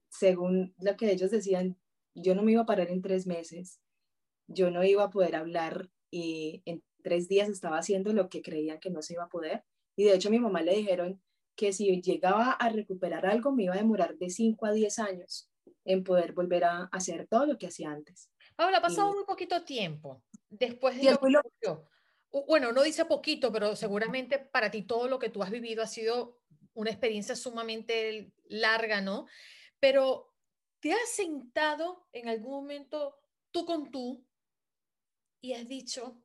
según 0.09 0.73
lo 0.79 0.95
que 0.95 1.11
ellos 1.11 1.29
decían, 1.29 1.77
yo 2.15 2.33
no 2.33 2.41
me 2.41 2.53
iba 2.53 2.61
a 2.61 2.65
parar 2.65 2.89
en 2.89 3.01
tres 3.01 3.27
meses 3.27 3.81
yo 4.53 4.71
no 4.71 4.83
iba 4.83 5.03
a 5.03 5.09
poder 5.09 5.35
hablar 5.35 5.89
y 6.09 6.61
en 6.65 6.83
tres 7.01 7.27
días 7.27 7.49
estaba 7.49 7.77
haciendo 7.77 8.13
lo 8.13 8.29
que 8.29 8.41
creían 8.41 8.79
que 8.79 8.89
no 8.89 9.01
se 9.01 9.13
iba 9.13 9.23
a 9.23 9.29
poder. 9.29 9.63
Y 9.95 10.05
de 10.05 10.15
hecho 10.15 10.29
a 10.29 10.31
mi 10.31 10.39
mamá 10.39 10.61
le 10.61 10.75
dijeron 10.75 11.21
que 11.55 11.73
si 11.73 12.01
llegaba 12.01 12.51
a 12.51 12.69
recuperar 12.69 13.25
algo 13.25 13.51
me 13.51 13.63
iba 13.63 13.73
a 13.73 13.77
demorar 13.77 14.17
de 14.17 14.29
5 14.29 14.65
a 14.65 14.71
10 14.71 14.99
años 14.99 15.49
en 15.85 16.03
poder 16.03 16.33
volver 16.33 16.63
a 16.63 16.83
hacer 16.91 17.27
todo 17.27 17.45
lo 17.45 17.57
que 17.57 17.67
hacía 17.67 17.91
antes. 17.91 18.29
Paula, 18.55 18.77
ha 18.77 18.81
pasado 18.81 19.13
muy 19.13 19.25
poquito 19.25 19.63
tiempo 19.63 20.23
después 20.49 20.97
de 20.97 21.11
lo 21.11 21.19
que 21.19 21.77
Bueno, 22.47 22.71
no 22.71 22.83
dice 22.83 23.05
poquito, 23.05 23.51
pero 23.51 23.75
seguramente 23.75 24.39
para 24.39 24.71
ti 24.71 24.83
todo 24.83 25.07
lo 25.07 25.19
que 25.19 25.29
tú 25.29 25.41
has 25.41 25.51
vivido 25.51 25.81
ha 25.81 25.87
sido 25.87 26.39
una 26.73 26.91
experiencia 26.91 27.35
sumamente 27.35 28.33
larga, 28.45 29.01
¿no? 29.01 29.27
Pero 29.79 30.33
¿te 30.79 30.93
has 30.93 31.09
sentado 31.09 32.07
en 32.13 32.29
algún 32.29 32.51
momento 32.51 33.17
tú 33.51 33.65
con 33.65 33.91
tú 33.91 34.25
y 35.41 35.53
has 35.53 35.67
dicho, 35.67 36.21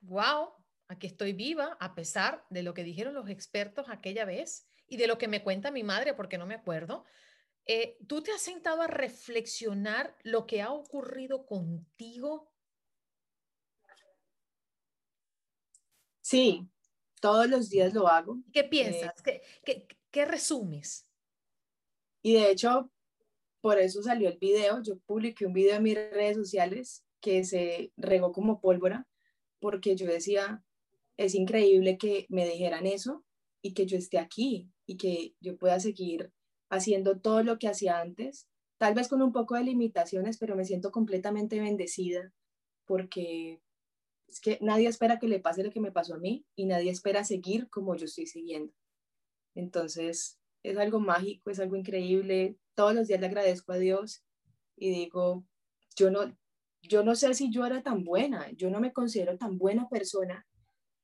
wow, 0.00 0.50
aquí 0.88 1.06
estoy 1.06 1.32
viva 1.32 1.76
a 1.80 1.94
pesar 1.94 2.44
de 2.50 2.62
lo 2.62 2.74
que 2.74 2.82
dijeron 2.82 3.14
los 3.14 3.28
expertos 3.28 3.86
aquella 3.88 4.24
vez 4.24 4.66
y 4.86 4.96
de 4.96 5.06
lo 5.06 5.16
que 5.16 5.28
me 5.28 5.42
cuenta 5.42 5.70
mi 5.70 5.82
madre, 5.82 6.14
porque 6.14 6.36
no 6.36 6.46
me 6.46 6.54
acuerdo. 6.54 7.04
Eh, 7.66 7.96
¿Tú 8.06 8.22
te 8.22 8.32
has 8.32 8.42
sentado 8.42 8.82
a 8.82 8.86
reflexionar 8.86 10.16
lo 10.22 10.46
que 10.46 10.60
ha 10.60 10.72
ocurrido 10.72 11.46
contigo? 11.46 12.52
Sí, 16.20 16.68
todos 17.20 17.48
los 17.48 17.70
días 17.70 17.94
lo 17.94 18.08
hago. 18.08 18.38
¿Qué 18.52 18.60
eh, 18.60 18.68
piensas? 18.68 19.22
¿Qué, 19.22 19.42
qué, 19.64 19.86
qué 20.10 20.24
resumes? 20.24 21.08
Y 22.22 22.34
de 22.34 22.50
hecho, 22.50 22.90
por 23.60 23.78
eso 23.78 24.02
salió 24.02 24.28
el 24.28 24.38
video. 24.38 24.82
Yo 24.82 24.98
publiqué 25.00 25.46
un 25.46 25.54
video 25.54 25.76
en 25.76 25.82
mis 25.82 25.94
redes 25.94 26.36
sociales 26.36 27.04
que 27.24 27.42
se 27.42 27.90
regó 27.96 28.32
como 28.32 28.60
pólvora, 28.60 29.08
porque 29.58 29.96
yo 29.96 30.06
decía, 30.06 30.62
es 31.16 31.34
increíble 31.34 31.96
que 31.96 32.26
me 32.28 32.46
dijeran 32.46 32.84
eso 32.84 33.24
y 33.62 33.72
que 33.72 33.86
yo 33.86 33.96
esté 33.96 34.18
aquí 34.18 34.70
y 34.84 34.98
que 34.98 35.34
yo 35.40 35.56
pueda 35.56 35.80
seguir 35.80 36.34
haciendo 36.68 37.18
todo 37.18 37.42
lo 37.42 37.58
que 37.58 37.68
hacía 37.68 37.98
antes, 37.98 38.46
tal 38.76 38.92
vez 38.92 39.08
con 39.08 39.22
un 39.22 39.32
poco 39.32 39.54
de 39.54 39.64
limitaciones, 39.64 40.36
pero 40.36 40.54
me 40.54 40.66
siento 40.66 40.90
completamente 40.90 41.58
bendecida 41.58 42.30
porque 42.84 43.62
es 44.28 44.38
que 44.38 44.58
nadie 44.60 44.88
espera 44.88 45.18
que 45.18 45.26
le 45.26 45.40
pase 45.40 45.64
lo 45.64 45.70
que 45.70 45.80
me 45.80 45.92
pasó 45.92 46.16
a 46.16 46.18
mí 46.18 46.44
y 46.54 46.66
nadie 46.66 46.90
espera 46.90 47.24
seguir 47.24 47.70
como 47.70 47.96
yo 47.96 48.04
estoy 48.04 48.26
siguiendo. 48.26 48.74
Entonces, 49.54 50.38
es 50.62 50.76
algo 50.76 51.00
mágico, 51.00 51.48
es 51.48 51.58
algo 51.58 51.76
increíble. 51.76 52.58
Todos 52.74 52.94
los 52.94 53.08
días 53.08 53.20
le 53.20 53.28
agradezco 53.28 53.72
a 53.72 53.78
Dios 53.78 54.26
y 54.76 54.90
digo, 54.90 55.46
yo 55.96 56.10
no, 56.10 56.36
yo 56.88 57.02
no 57.02 57.14
sé 57.14 57.32
si 57.34 57.50
yo 57.50 57.64
era 57.66 57.82
tan 57.82 58.04
buena, 58.04 58.50
yo 58.52 58.70
no 58.70 58.80
me 58.80 58.92
considero 58.92 59.36
tan 59.36 59.58
buena 59.58 59.88
persona, 59.88 60.46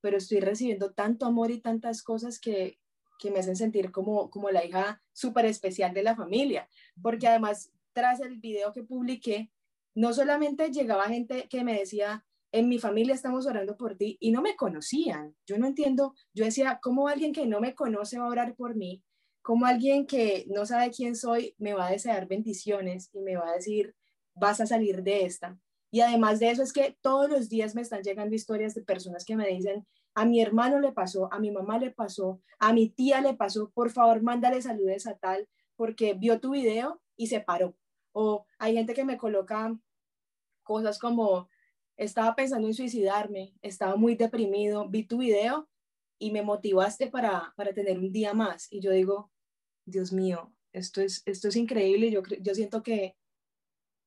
pero 0.01 0.17
estoy 0.17 0.41
recibiendo 0.41 0.93
tanto 0.93 1.27
amor 1.27 1.51
y 1.51 1.61
tantas 1.61 2.03
cosas 2.03 2.39
que, 2.39 2.79
que 3.19 3.31
me 3.31 3.41
hacen 3.41 3.57
sentir 3.57 3.91
como, 3.91 4.31
como 4.31 4.51
la 4.51 4.65
hija 4.65 5.03
súper 5.13 5.47
especial 5.47 5.95
de 5.95 6.03
la 6.03 6.17
familia, 6.17 6.69
porque 7.03 7.29
además 7.29 7.73
tras 7.93 8.21
el 8.21 8.39
video 8.39 8.73
que 8.73 8.83
publiqué, 8.83 9.51
no 9.95 10.13
solamente 10.13 10.71
llegaba 10.71 11.09
gente 11.09 11.49
que 11.49 11.65
me 11.65 11.79
decía, 11.79 12.25
en 12.53 12.69
mi 12.69 12.79
familia 12.79 13.15
estamos 13.15 13.47
orando 13.47 13.77
por 13.77 13.97
ti 13.97 14.17
y 14.21 14.33
no 14.33 14.43
me 14.43 14.57
conocían. 14.57 15.37
Yo 15.47 15.59
no 15.59 15.67
entiendo, 15.67 16.15
yo 16.35 16.45
decía, 16.45 16.79
¿cómo 16.83 17.09
alguien 17.09 17.33
que 17.33 17.47
no 17.47 17.61
me 17.61 17.75
conoce 17.75 18.19
va 18.19 18.27
a 18.27 18.31
orar 18.31 18.55
por 18.55 18.77
mí? 18.77 19.03
¿Cómo 19.43 19.67
alguien 19.67 20.07
que 20.07 20.47
no 20.49 20.67
sabe 20.67 20.91
quién 20.91 21.17
soy 21.17 21.55
me 21.59 21.75
va 21.75 21.89
a 21.89 21.93
desear 21.93 22.27
bendiciones 22.27 23.11
y 23.13 23.21
me 23.21 23.37
va 23.37 23.49
a 23.51 23.55
decir, 23.55 23.95
vas 24.35 24.61
a 24.61 24.67
salir 24.67 25.03
de 25.03 25.25
esta? 25.25 25.59
Y 25.91 26.01
además 26.01 26.39
de 26.39 26.51
eso 26.51 26.63
es 26.63 26.73
que 26.73 26.97
todos 27.01 27.29
los 27.29 27.49
días 27.49 27.75
me 27.75 27.83
están 27.83 28.03
llegando 28.03 28.35
historias 28.35 28.75
de 28.75 28.83
personas 28.83 29.25
que 29.25 29.37
me 29.37 29.49
dicen, 29.49 29.87
a 30.15 30.25
mi 30.25 30.41
hermano 30.41 30.81
le 30.81 30.93
pasó, 30.93 31.33
a 31.33 31.39
mi 31.39 31.51
mamá 31.51 31.79
le 31.79 31.91
pasó, 31.91 32.41
a 32.59 32.73
mi 32.73 32.89
tía 32.89 33.21
le 33.21 33.35
pasó, 33.35 33.71
por 33.71 33.91
favor, 33.91 34.23
mándale 34.23 34.61
saludes 34.63 35.07
a 35.07 35.17
tal 35.17 35.49
porque 35.77 36.15
vio 36.15 36.41
tu 36.41 36.51
video 36.51 37.01
y 37.17 37.29
se 37.29 37.41
paró. 37.41 37.77
O 38.13 38.47
hay 38.59 38.75
gente 38.75 38.95
que 38.95 39.05
me 39.05 39.17
coloca 39.17 39.77
cosas 40.63 40.99
como, 40.99 41.49
estaba 41.97 42.35
pensando 42.35 42.67
en 42.67 42.75
suicidarme, 42.75 43.55
estaba 43.61 43.97
muy 43.97 44.15
deprimido, 44.15 44.89
vi 44.89 45.05
tu 45.05 45.19
video 45.19 45.69
y 46.19 46.31
me 46.33 46.43
motivaste 46.43 47.09
para, 47.09 47.53
para 47.57 47.73
tener 47.75 47.99
un 47.99 48.11
día 48.11 48.33
más. 48.33 48.73
Y 48.73 48.81
yo 48.81 48.91
digo, 48.91 49.31
Dios 49.85 50.13
mío, 50.13 50.53
esto 50.73 51.01
es, 51.03 51.23
esto 51.27 51.49
es 51.49 51.57
increíble. 51.57 52.11
Yo, 52.11 52.23
yo 52.41 52.55
siento 52.55 52.83
que, 52.83 53.17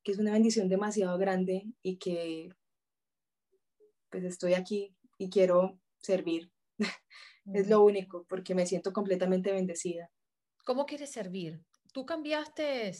que 0.04 0.12
es 0.12 0.18
una 0.18 0.32
bendición 0.32 0.68
demasiado 0.68 1.18
grande 1.18 1.64
y 1.82 1.96
que 1.96 2.50
pues 4.10 4.22
estoy 4.24 4.54
aquí 4.54 4.94
y 5.18 5.30
quiero 5.30 5.80
servir. 5.98 6.52
es 7.52 7.68
lo 7.68 7.82
único, 7.82 8.24
porque 8.28 8.54
me 8.54 8.66
siento 8.66 8.92
completamente 8.92 9.50
bendecida. 9.50 10.10
¿Cómo 10.64 10.86
quieres 10.86 11.10
servir? 11.10 11.64
¿Tú 11.92 12.06
cambiaste 12.06 12.92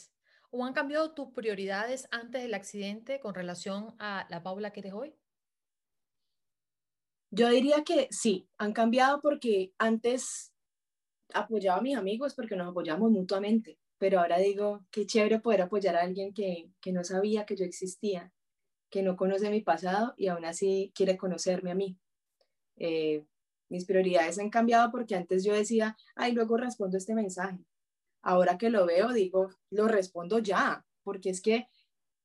o 0.50 0.64
han 0.64 0.72
cambiado 0.72 1.14
tus 1.14 1.32
prioridades 1.32 2.08
antes 2.10 2.42
del 2.42 2.54
accidente 2.54 3.20
con 3.20 3.34
relación 3.34 3.94
a 3.98 4.26
la 4.30 4.42
Paula 4.42 4.72
que 4.72 4.80
eres 4.80 4.94
hoy? 4.94 5.14
Yo 7.30 7.48
diría 7.48 7.82
que 7.84 8.08
sí, 8.10 8.48
han 8.58 8.72
cambiado 8.72 9.20
porque 9.20 9.72
antes 9.78 10.52
apoyaba 11.32 11.78
a 11.78 11.82
mis 11.82 11.96
amigos 11.96 12.34
porque 12.34 12.54
nos 12.54 12.68
apoyamos 12.68 13.10
mutuamente, 13.10 13.78
pero 13.98 14.20
ahora 14.20 14.38
digo, 14.38 14.84
qué 14.90 15.06
chévere 15.06 15.40
poder 15.40 15.62
apoyar 15.62 15.96
a 15.96 16.02
alguien 16.02 16.34
que, 16.34 16.70
que 16.80 16.92
no 16.92 17.04
sabía 17.04 17.46
que 17.46 17.56
yo 17.56 17.64
existía, 17.64 18.32
que 18.90 19.02
no 19.02 19.16
conoce 19.16 19.50
mi 19.50 19.60
pasado 19.60 20.14
y 20.16 20.28
aún 20.28 20.44
así 20.44 20.92
quiere 20.94 21.16
conocerme 21.16 21.70
a 21.70 21.74
mí. 21.74 21.98
Eh, 22.76 23.24
mis 23.68 23.86
prioridades 23.86 24.38
han 24.38 24.50
cambiado 24.50 24.90
porque 24.90 25.14
antes 25.14 25.44
yo 25.44 25.54
decía, 25.54 25.96
ay, 26.14 26.32
luego 26.32 26.56
respondo 26.56 26.96
este 26.96 27.14
mensaje 27.14 27.64
ahora 28.24 28.58
que 28.58 28.70
lo 28.70 28.86
veo, 28.86 29.12
digo, 29.12 29.50
lo 29.70 29.86
respondo 29.86 30.38
ya, 30.38 30.84
porque 31.04 31.30
es 31.30 31.40
que 31.40 31.68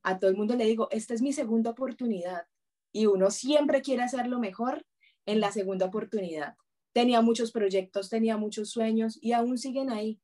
a 0.02 0.18
todo 0.18 0.32
el 0.32 0.38
mundo 0.38 0.56
le 0.56 0.66
digo, 0.66 0.88
esta 0.92 1.14
es 1.14 1.22
mi 1.22 1.34
segunda 1.34 1.72
oportunidad 1.72 2.48
y 2.92 3.06
uno 3.06 3.30
siempre 3.30 3.82
quiere 3.82 4.02
hacerlo 4.02 4.40
mejor 4.40 4.86
en 5.26 5.42
la 5.42 5.52
segunda 5.52 5.86
oportunidad. 5.86 6.56
Tenía 6.94 7.22
muchos 7.22 7.52
proyectos, 7.52 8.10
tenía 8.10 8.38
muchos 8.38 8.72
sueños 8.72 9.20
y 9.22 9.34
aún 9.34 9.58
siguen 9.58 9.92
ahí, 9.92 10.20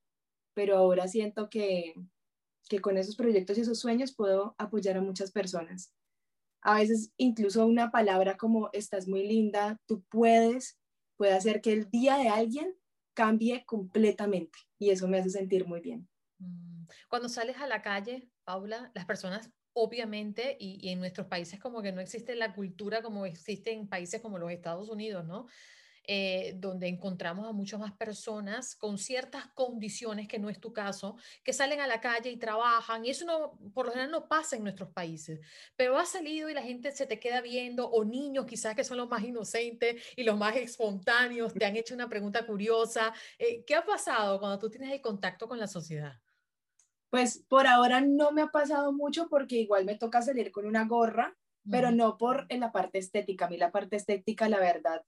pero 0.56 0.78
ahora 0.78 1.08
siento 1.08 1.50
que, 1.50 1.94
que 2.68 2.80
con 2.80 2.98
esos 2.98 3.16
proyectos 3.16 3.58
y 3.58 3.62
esos 3.62 3.80
sueños 3.80 4.16
puedo 4.16 4.56
apoyar 4.58 4.98
a 4.98 5.02
muchas 5.02 5.32
personas. 5.32 5.94
A 6.62 6.80
veces 6.80 7.12
incluso 7.18 7.68
una 7.68 7.92
palabra 7.92 8.38
como 8.38 8.72
estás 8.74 9.08
muy 9.08 9.28
linda, 9.28 9.80
tú 9.86 10.04
puedes, 10.10 10.80
puede 11.18 11.34
hacer 11.34 11.62
que 11.62 11.74
el 11.74 11.92
día 11.92 12.18
de 12.18 12.30
alguien 12.30 12.76
cambie 13.14 13.64
completamente 13.66 14.58
y 14.80 14.90
eso 14.90 15.08
me 15.08 15.20
hace 15.20 15.30
sentir 15.30 15.68
muy 15.68 15.82
bien. 15.82 16.10
Mm, 16.40 16.88
cuando 17.08 17.30
sales 17.30 17.58
a 17.58 17.68
la 17.68 17.84
calle, 17.84 18.32
Paula, 18.44 18.92
las 18.96 19.06
personas 19.06 19.52
obviamente, 19.78 20.56
y, 20.58 20.90
en 20.90 21.00
nuestros 21.00 21.28
países 21.28 21.60
como 21.60 21.82
que 21.82 21.92
no 21.92 22.00
existe 22.00 22.34
la 22.36 22.54
cultura 22.54 23.02
como 23.02 23.26
existe 23.26 23.74
en 23.74 23.90
países 23.90 24.22
como 24.22 24.40
los 24.40 24.50
Estados 24.50 24.90
Unidos, 24.90 25.26
¿no? 25.26 25.48
Eh, 26.08 26.54
donde 26.58 26.88
encontramos 26.88 27.48
a 27.48 27.52
muchas 27.52 27.80
más 27.80 27.94
personas 27.94 28.76
con 28.76 29.00
ciertas 29.00 29.48
condiciones, 29.56 30.28
que 30.28 30.38
no 30.38 30.50
es 30.50 30.60
tu 30.60 30.72
caso, 30.72 31.18
que 31.44 31.52
salen 31.52 31.82
a 31.82 31.88
la 31.88 32.00
calle 32.00 32.30
y 32.30 32.38
trabajan, 32.38 33.04
y 33.06 33.10
eso 33.10 33.26
no, 33.26 33.58
por 33.74 33.88
lo 33.88 33.92
general 33.92 34.12
no 34.12 34.28
pasa 34.28 34.56
en 34.56 34.64
nuestros 34.64 34.90
países, 34.92 35.40
pero 35.76 35.98
ha 35.98 36.06
salido 36.06 36.48
y 36.50 36.54
la 36.54 36.62
gente 36.62 36.92
se 36.92 37.08
te 37.08 37.20
queda 37.20 37.42
viendo, 37.42 37.90
o 37.90 38.06
niños 38.06 38.46
quizás 38.46 38.76
que 38.76 38.84
son 38.84 38.98
los 38.98 39.10
más 39.10 39.24
inocentes 39.24 40.04
y 40.16 40.24
los 40.24 40.38
más 40.38 40.56
espontáneos, 40.56 41.54
te 41.54 41.66
han 41.66 41.76
hecho 41.76 41.96
una 41.96 42.08
pregunta 42.08 42.46
curiosa. 42.46 43.12
Eh, 43.40 43.64
¿Qué 43.66 43.74
ha 43.74 43.84
pasado 43.84 44.40
cuando 44.40 44.60
tú 44.60 44.70
tienes 44.70 44.92
el 44.92 45.02
contacto 45.02 45.48
con 45.48 45.60
la 45.60 45.68
sociedad? 45.68 46.14
Pues 47.10 47.44
por 47.48 47.66
ahora 47.66 48.02
no 48.02 48.32
me 48.32 48.44
ha 48.44 48.48
pasado 48.48 48.92
mucho 48.92 49.28
porque 49.28 49.56
igual 49.56 49.86
me 49.86 49.96
toca 49.96 50.22
salir 50.22 50.52
con 50.52 50.66
una 50.68 50.86
gorra, 50.86 51.36
pero 51.70 51.90
no 51.92 52.18
por 52.18 52.46
en 52.50 52.60
la 52.60 52.72
parte 52.72 53.00
estética. 53.00 53.46
A 53.46 53.50
mí 53.50 53.58
la 53.58 53.72
parte 53.72 53.96
estética, 53.96 54.50
la 54.50 54.60
verdad, 54.60 55.04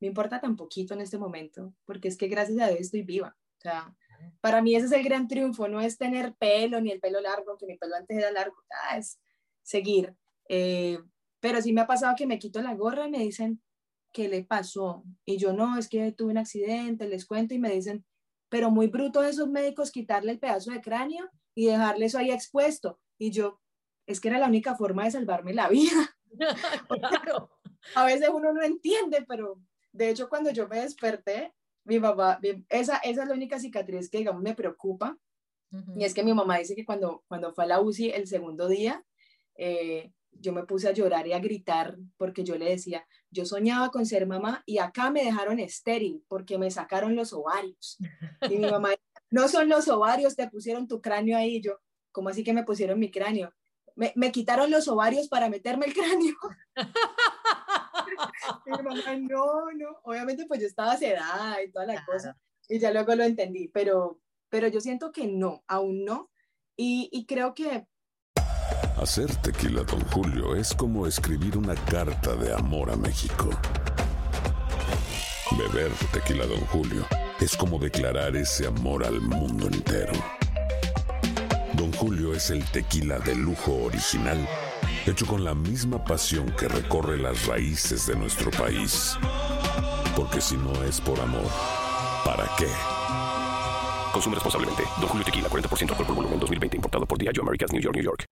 me 0.00 0.08
importa 0.08 0.40
tan 0.40 0.56
poquito 0.56 0.94
en 0.94 1.00
este 1.00 1.18
momento, 1.18 1.74
porque 1.84 2.08
es 2.08 2.16
que 2.16 2.28
gracias 2.28 2.60
a 2.60 2.68
Dios 2.68 2.80
estoy 2.80 3.02
viva. 3.02 3.36
O 3.58 3.60
sea, 3.60 3.96
para 4.40 4.62
mí 4.62 4.74
ese 4.74 4.86
es 4.86 4.92
el 4.92 5.02
gran 5.02 5.28
triunfo, 5.28 5.68
no 5.68 5.80
es 5.80 5.98
tener 5.98 6.34
pelo 6.34 6.80
ni 6.80 6.90
el 6.90 7.00
pelo 7.00 7.20
largo, 7.20 7.56
que 7.56 7.66
mi 7.66 7.76
pelo 7.76 7.96
antes 7.96 8.16
era 8.16 8.30
largo, 8.30 8.56
ah, 8.70 8.98
es 8.98 9.18
seguir. 9.62 10.14
Eh, 10.48 10.98
pero 11.40 11.60
sí 11.62 11.72
me 11.72 11.80
ha 11.80 11.86
pasado 11.86 12.14
que 12.16 12.26
me 12.26 12.38
quito 12.38 12.60
la 12.62 12.74
gorra 12.74 13.06
y 13.06 13.10
me 13.10 13.18
dicen, 13.18 13.62
¿qué 14.12 14.28
le 14.28 14.44
pasó? 14.44 15.04
Y 15.24 15.38
yo 15.38 15.52
no, 15.52 15.78
es 15.78 15.88
que 15.88 16.12
tuve 16.12 16.30
un 16.30 16.38
accidente, 16.38 17.08
les 17.08 17.26
cuento 17.26 17.54
y 17.54 17.58
me 17.58 17.70
dicen, 17.70 18.04
pero 18.48 18.70
muy 18.70 18.86
bruto 18.86 19.20
de 19.20 19.30
esos 19.30 19.48
médicos 19.48 19.90
quitarle 19.90 20.32
el 20.32 20.38
pedazo 20.38 20.70
de 20.70 20.80
cráneo 20.80 21.28
y 21.54 21.66
dejarle 21.66 22.06
eso 22.06 22.18
ahí 22.18 22.30
expuesto. 22.30 23.00
Y 23.18 23.30
yo, 23.30 23.60
es 24.06 24.20
que 24.20 24.28
era 24.28 24.38
la 24.38 24.46
única 24.48 24.76
forma 24.76 25.04
de 25.04 25.10
salvarme 25.10 25.54
la 25.54 25.68
vida. 25.68 26.16
a 27.94 28.04
veces 28.04 28.28
uno 28.32 28.52
no 28.52 28.62
entiende, 28.62 29.24
pero 29.26 29.60
de 29.96 30.10
hecho, 30.10 30.28
cuando 30.28 30.50
yo 30.50 30.68
me 30.68 30.80
desperté, 30.80 31.52
mi 31.84 31.98
mamá, 31.98 32.38
esa, 32.68 32.98
esa 32.98 33.22
es 33.22 33.28
la 33.28 33.34
única 33.34 33.58
cicatriz 33.58 34.10
que, 34.10 34.18
digamos, 34.18 34.42
me 34.42 34.54
preocupa. 34.54 35.16
Y 35.94 36.04
es 36.04 36.14
que 36.14 36.22
mi 36.22 36.32
mamá 36.32 36.58
dice 36.58 36.74
que 36.74 36.86
cuando, 36.86 37.24
cuando 37.28 37.52
fue 37.52 37.64
a 37.64 37.66
la 37.66 37.80
UCI 37.80 38.10
el 38.10 38.26
segundo 38.26 38.66
día, 38.66 39.04
eh, 39.56 40.10
yo 40.30 40.52
me 40.52 40.64
puse 40.64 40.88
a 40.88 40.92
llorar 40.92 41.26
y 41.26 41.32
a 41.32 41.38
gritar 41.38 41.98
porque 42.16 42.44
yo 42.44 42.56
le 42.56 42.70
decía, 42.70 43.06
yo 43.30 43.44
soñaba 43.44 43.90
con 43.90 44.06
ser 44.06 44.26
mamá 44.26 44.62
y 44.64 44.78
acá 44.78 45.10
me 45.10 45.24
dejaron 45.24 45.58
estéril 45.58 46.24
porque 46.28 46.56
me 46.56 46.70
sacaron 46.70 47.14
los 47.14 47.32
ovarios. 47.32 47.98
Y 48.48 48.58
mi 48.58 48.70
mamá, 48.70 48.90
no 49.30 49.48
son 49.48 49.68
los 49.68 49.88
ovarios, 49.88 50.36
te 50.36 50.48
pusieron 50.48 50.88
tu 50.88 51.02
cráneo 51.02 51.36
ahí. 51.36 51.60
yo, 51.60 51.78
¿cómo 52.10 52.30
así 52.30 52.42
que 52.42 52.54
me 52.54 52.64
pusieron 52.64 52.98
mi 52.98 53.10
cráneo? 53.10 53.52
Me, 53.96 54.12
me 54.14 54.32
quitaron 54.32 54.70
los 54.70 54.88
ovarios 54.88 55.28
para 55.28 55.50
meterme 55.50 55.86
el 55.86 55.94
cráneo. 55.94 56.36
mi 58.66 58.72
mamá, 58.72 59.16
no, 59.16 59.70
no, 59.72 60.00
obviamente 60.04 60.46
pues 60.46 60.60
yo 60.60 60.66
estaba 60.66 60.96
sedada 60.96 61.62
y 61.62 61.70
toda 61.70 61.86
la 61.86 62.04
cosa, 62.04 62.36
y 62.68 62.78
ya 62.78 62.90
luego 62.92 63.14
lo 63.14 63.24
entendí, 63.24 63.68
pero, 63.68 64.20
pero 64.48 64.68
yo 64.68 64.80
siento 64.80 65.12
que 65.12 65.26
no, 65.26 65.64
aún 65.66 66.04
no, 66.04 66.30
y, 66.76 67.08
y 67.12 67.26
creo 67.26 67.54
que... 67.54 67.86
Hacer 68.96 69.34
tequila, 69.36 69.82
don 69.82 70.00
Julio, 70.06 70.56
es 70.56 70.74
como 70.74 71.06
escribir 71.06 71.58
una 71.58 71.74
carta 71.74 72.34
de 72.34 72.52
amor 72.54 72.90
a 72.90 72.96
México. 72.96 73.50
Beber 75.58 75.92
tequila, 76.12 76.46
don 76.46 76.60
Julio, 76.66 77.04
es 77.40 77.56
como 77.56 77.78
declarar 77.78 78.36
ese 78.36 78.66
amor 78.66 79.04
al 79.04 79.20
mundo 79.20 79.66
entero. 79.66 80.12
Don 81.74 81.92
Julio 81.92 82.34
es 82.34 82.50
el 82.50 82.64
tequila 82.70 83.18
de 83.18 83.34
lujo 83.34 83.84
original 83.84 84.46
hecho 85.10 85.26
con 85.26 85.44
la 85.44 85.54
misma 85.54 86.02
pasión 86.02 86.52
que 86.58 86.66
recorre 86.68 87.16
las 87.16 87.46
raíces 87.46 88.06
de 88.06 88.16
nuestro 88.16 88.50
país. 88.50 89.16
Porque 90.16 90.40
si 90.40 90.56
no 90.56 90.72
es 90.82 91.00
por 91.00 91.20
amor, 91.20 91.46
¿para 92.24 92.48
qué? 92.58 92.66
Consume 94.12 94.34
responsablemente. 94.34 94.82
Don 95.00 95.08
Julio 95.08 95.24
Tequila, 95.24 95.48
40% 95.48 95.90
alcohol 95.90 96.06
por 96.06 96.16
volumen, 96.16 96.40
2020. 96.40 96.76
Importado 96.76 97.06
por 97.06 97.18
Diageo 97.18 97.42
Americas, 97.42 97.72
New 97.72 97.80
York, 97.80 97.94
New 97.94 98.04
York. 98.04 98.24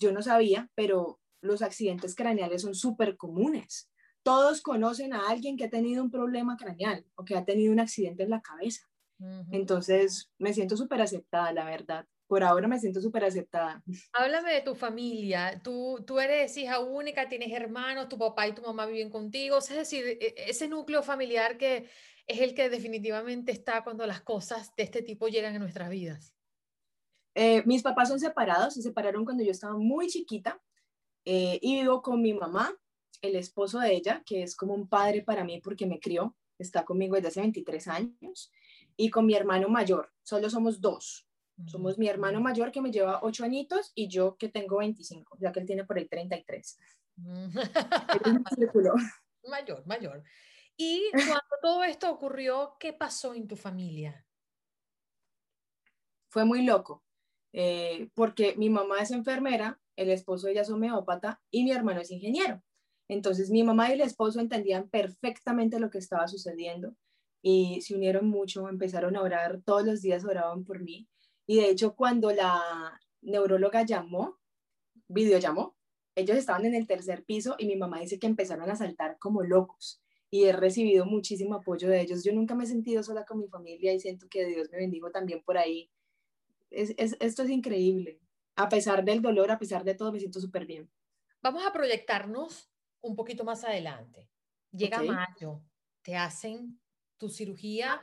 Yo 0.00 0.12
no 0.12 0.22
sabía, 0.22 0.68
pero 0.74 1.20
los 1.40 1.62
accidentes 1.62 2.14
craneales 2.16 2.62
son 2.62 2.74
súper 2.74 3.16
comunes. 3.16 3.88
Todos 4.24 4.62
conocen 4.62 5.12
a 5.12 5.28
alguien 5.28 5.56
que 5.56 5.66
ha 5.66 5.70
tenido 5.70 6.02
un 6.02 6.10
problema 6.10 6.56
craneal 6.56 7.06
o 7.14 7.24
que 7.24 7.36
ha 7.36 7.44
tenido 7.44 7.72
un 7.72 7.80
accidente 7.80 8.24
en 8.24 8.30
la 8.30 8.40
cabeza. 8.40 8.82
Entonces, 9.50 10.30
me 10.38 10.54
siento 10.54 10.76
súper 10.76 11.02
aceptada, 11.02 11.52
la 11.52 11.64
verdad 11.64 12.06
por 12.28 12.44
ahora 12.44 12.68
me 12.68 12.78
siento 12.78 13.00
súper 13.00 13.24
aceptada. 13.24 13.82
Háblame 14.12 14.52
de 14.52 14.60
tu 14.60 14.74
familia. 14.74 15.60
Tú, 15.64 16.04
tú 16.06 16.20
eres 16.20 16.56
hija 16.56 16.78
única, 16.78 17.28
tienes 17.28 17.50
hermanos, 17.52 18.08
tu 18.08 18.18
papá 18.18 18.46
y 18.46 18.52
tu 18.52 18.62
mamá 18.62 18.86
viven 18.86 19.10
contigo. 19.10 19.58
Es 19.58 19.70
decir, 19.70 20.06
e, 20.06 20.18
e, 20.20 20.34
ese 20.50 20.68
núcleo 20.68 21.02
familiar 21.02 21.56
que 21.56 21.88
es 22.26 22.40
el 22.40 22.54
que 22.54 22.68
definitivamente 22.68 23.50
está 23.50 23.82
cuando 23.82 24.06
las 24.06 24.20
cosas 24.20 24.74
de 24.76 24.82
este 24.82 25.02
tipo 25.02 25.28
llegan 25.28 25.56
a 25.56 25.58
nuestras 25.58 25.88
vidas. 25.88 26.34
Eh, 27.34 27.62
mis 27.64 27.82
papás 27.82 28.08
son 28.08 28.20
separados, 28.20 28.74
se 28.74 28.82
separaron 28.82 29.24
cuando 29.24 29.42
yo 29.42 29.50
estaba 29.50 29.76
muy 29.76 30.08
chiquita 30.08 30.60
eh, 31.24 31.58
y 31.62 31.80
vivo 31.80 32.02
con 32.02 32.20
mi 32.20 32.34
mamá, 32.34 32.74
el 33.22 33.36
esposo 33.36 33.80
de 33.80 33.94
ella, 33.94 34.22
que 34.26 34.42
es 34.42 34.54
como 34.54 34.74
un 34.74 34.88
padre 34.88 35.22
para 35.22 35.44
mí 35.44 35.60
porque 35.60 35.86
me 35.86 36.00
crió, 36.00 36.36
está 36.58 36.84
conmigo 36.84 37.16
desde 37.16 37.28
hace 37.28 37.40
23 37.40 37.88
años, 37.88 38.52
y 38.96 39.10
con 39.10 39.24
mi 39.24 39.34
hermano 39.34 39.68
mayor, 39.68 40.12
solo 40.22 40.50
somos 40.50 40.80
dos. 40.80 41.27
Somos 41.66 41.98
mi 41.98 42.08
hermano 42.08 42.40
mayor 42.40 42.70
que 42.70 42.80
me 42.80 42.92
lleva 42.92 43.20
ocho 43.22 43.44
añitos 43.44 43.92
y 43.94 44.08
yo 44.08 44.36
que 44.36 44.48
tengo 44.48 44.78
25, 44.78 45.38
ya 45.40 45.50
que 45.50 45.60
él 45.60 45.66
tiene 45.66 45.84
por 45.84 45.96
ahí 45.96 46.06
33. 46.06 46.78
Mm. 47.16 47.58
Es 47.58 48.32
un 48.32 48.44
círculo. 48.54 48.94
Mayor, 49.48 49.86
mayor. 49.86 50.22
Y 50.76 51.10
cuando 51.12 51.56
todo 51.62 51.82
esto 51.84 52.10
ocurrió, 52.10 52.76
¿qué 52.78 52.92
pasó 52.92 53.32
en 53.34 53.48
tu 53.48 53.56
familia? 53.56 54.26
Fue 56.28 56.44
muy 56.44 56.66
loco, 56.66 57.02
eh, 57.52 58.10
porque 58.14 58.54
mi 58.56 58.68
mamá 58.68 59.00
es 59.00 59.10
enfermera, 59.10 59.80
el 59.96 60.10
esposo 60.10 60.46
de 60.46 60.52
ella 60.52 60.62
es 60.62 60.70
homeópata 60.70 61.40
y 61.50 61.64
mi 61.64 61.72
hermano 61.72 62.00
es 62.00 62.10
ingeniero. 62.10 62.62
Entonces 63.08 63.50
mi 63.50 63.62
mamá 63.62 63.88
y 63.88 63.94
el 63.94 64.02
esposo 64.02 64.38
entendían 64.38 64.88
perfectamente 64.88 65.80
lo 65.80 65.88
que 65.90 65.98
estaba 65.98 66.28
sucediendo 66.28 66.94
y 67.42 67.80
se 67.80 67.94
unieron 67.94 68.28
mucho, 68.28 68.68
empezaron 68.68 69.16
a 69.16 69.22
orar, 69.22 69.62
todos 69.64 69.84
los 69.84 70.02
días 70.02 70.24
oraban 70.24 70.64
por 70.64 70.80
mí. 70.80 71.08
Y 71.48 71.56
de 71.56 71.70
hecho 71.70 71.96
cuando 71.96 72.30
la 72.30 73.00
neuróloga 73.22 73.82
llamó, 73.82 74.38
video 75.08 75.38
llamó, 75.38 75.76
ellos 76.14 76.36
estaban 76.36 76.66
en 76.66 76.74
el 76.74 76.86
tercer 76.86 77.24
piso 77.24 77.56
y 77.58 77.66
mi 77.66 77.74
mamá 77.74 78.00
dice 78.00 78.18
que 78.18 78.26
empezaron 78.26 78.70
a 78.70 78.76
saltar 78.76 79.18
como 79.18 79.42
locos 79.42 80.02
y 80.30 80.44
he 80.44 80.52
recibido 80.52 81.06
muchísimo 81.06 81.54
apoyo 81.54 81.88
de 81.88 82.02
ellos. 82.02 82.22
Yo 82.22 82.34
nunca 82.34 82.54
me 82.54 82.64
he 82.64 82.66
sentido 82.66 83.02
sola 83.02 83.24
con 83.24 83.38
mi 83.38 83.48
familia 83.48 83.94
y 83.94 84.00
siento 84.00 84.26
que 84.28 84.44
Dios 84.44 84.68
me 84.70 84.76
bendijo 84.76 85.10
también 85.10 85.42
por 85.42 85.56
ahí. 85.56 85.90
Es, 86.70 86.92
es, 86.98 87.16
esto 87.18 87.44
es 87.44 87.48
increíble. 87.48 88.20
A 88.54 88.68
pesar 88.68 89.02
del 89.02 89.22
dolor, 89.22 89.50
a 89.50 89.58
pesar 89.58 89.84
de 89.84 89.94
todo, 89.94 90.12
me 90.12 90.18
siento 90.18 90.40
súper 90.40 90.66
bien. 90.66 90.90
Vamos 91.40 91.64
a 91.64 91.72
proyectarnos 91.72 92.70
un 93.00 93.16
poquito 93.16 93.44
más 93.44 93.64
adelante. 93.64 94.28
Llega 94.70 95.02
mayo, 95.02 95.62
te 96.02 96.14
hacen 96.14 96.78
tu 97.16 97.30
cirugía 97.30 98.02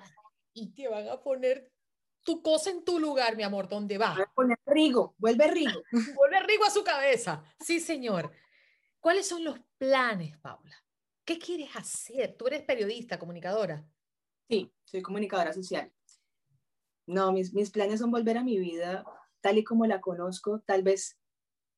y 0.52 0.74
te 0.74 0.88
van 0.88 1.08
a 1.10 1.22
poner 1.22 1.75
tu 2.26 2.42
cosa 2.42 2.72
en 2.72 2.84
tu 2.84 3.00
lugar, 3.00 3.38
mi 3.38 3.44
amor, 3.44 3.70
¿dónde 3.70 3.98
va? 3.98 4.18
Poner 4.36 4.60
Rigo, 4.66 5.16
vuelve 5.18 5.48
Rigo. 5.48 5.84
Vuelve 6.18 6.40
Rigo 6.42 6.66
a 6.66 6.70
su 6.70 6.84
cabeza. 6.84 7.44
Sí, 7.60 7.80
señor. 7.80 8.32
¿Cuáles 9.00 9.28
son 9.28 9.44
los 9.44 9.60
planes, 9.78 10.38
Paula? 10.40 10.76
¿Qué 11.24 11.38
quieres 11.40 11.76
hacer? 11.76 12.36
Tú 12.36 12.48
eres 12.48 12.64
periodista, 12.64 13.18
comunicadora. 13.20 13.88
Sí, 14.50 14.74
soy 14.84 15.02
comunicadora 15.02 15.54
social. 15.54 15.92
No, 17.06 17.32
mis, 17.32 17.54
mis 17.54 17.70
planes 17.70 18.00
son 18.00 18.12
volver 18.12 18.38
a 18.38 18.44
mi 18.44 18.60
vida 18.60 19.06
tal 19.46 19.60
y 19.60 19.64
como 19.64 19.86
la 19.86 20.02
conozco, 20.02 20.62
tal 20.62 20.82
vez 20.82 21.20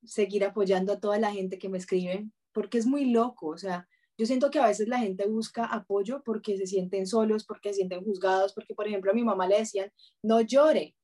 seguir 0.05 0.45
apoyando 0.45 0.93
a 0.93 1.01
toda 1.01 1.19
la 1.19 1.33
gente 1.33 1.59
que 1.59 1.67
me 1.67 1.77
escribe, 1.77 2.29
porque 2.53 2.77
es 2.77 2.85
muy 2.85 3.11
loco, 3.11 3.47
o 3.47 3.57
sea, 3.57 3.89
yo 4.17 4.25
siento 4.25 4.49
que 4.49 4.59
a 4.59 4.67
veces 4.67 4.87
la 4.87 4.99
gente 4.99 5.27
busca 5.27 5.65
apoyo 5.65 6.23
porque 6.23 6.57
se 6.57 6.65
sienten 6.65 7.05
solos, 7.05 7.45
porque 7.45 7.69
se 7.69 7.75
sienten 7.75 8.03
juzgados, 8.03 8.53
porque 8.53 8.73
por 8.73 8.87
ejemplo 8.87 9.11
a 9.11 9.13
mi 9.13 9.23
mamá 9.23 9.47
le 9.47 9.59
decían, 9.59 9.91
no 10.23 10.41
llore, 10.41 10.95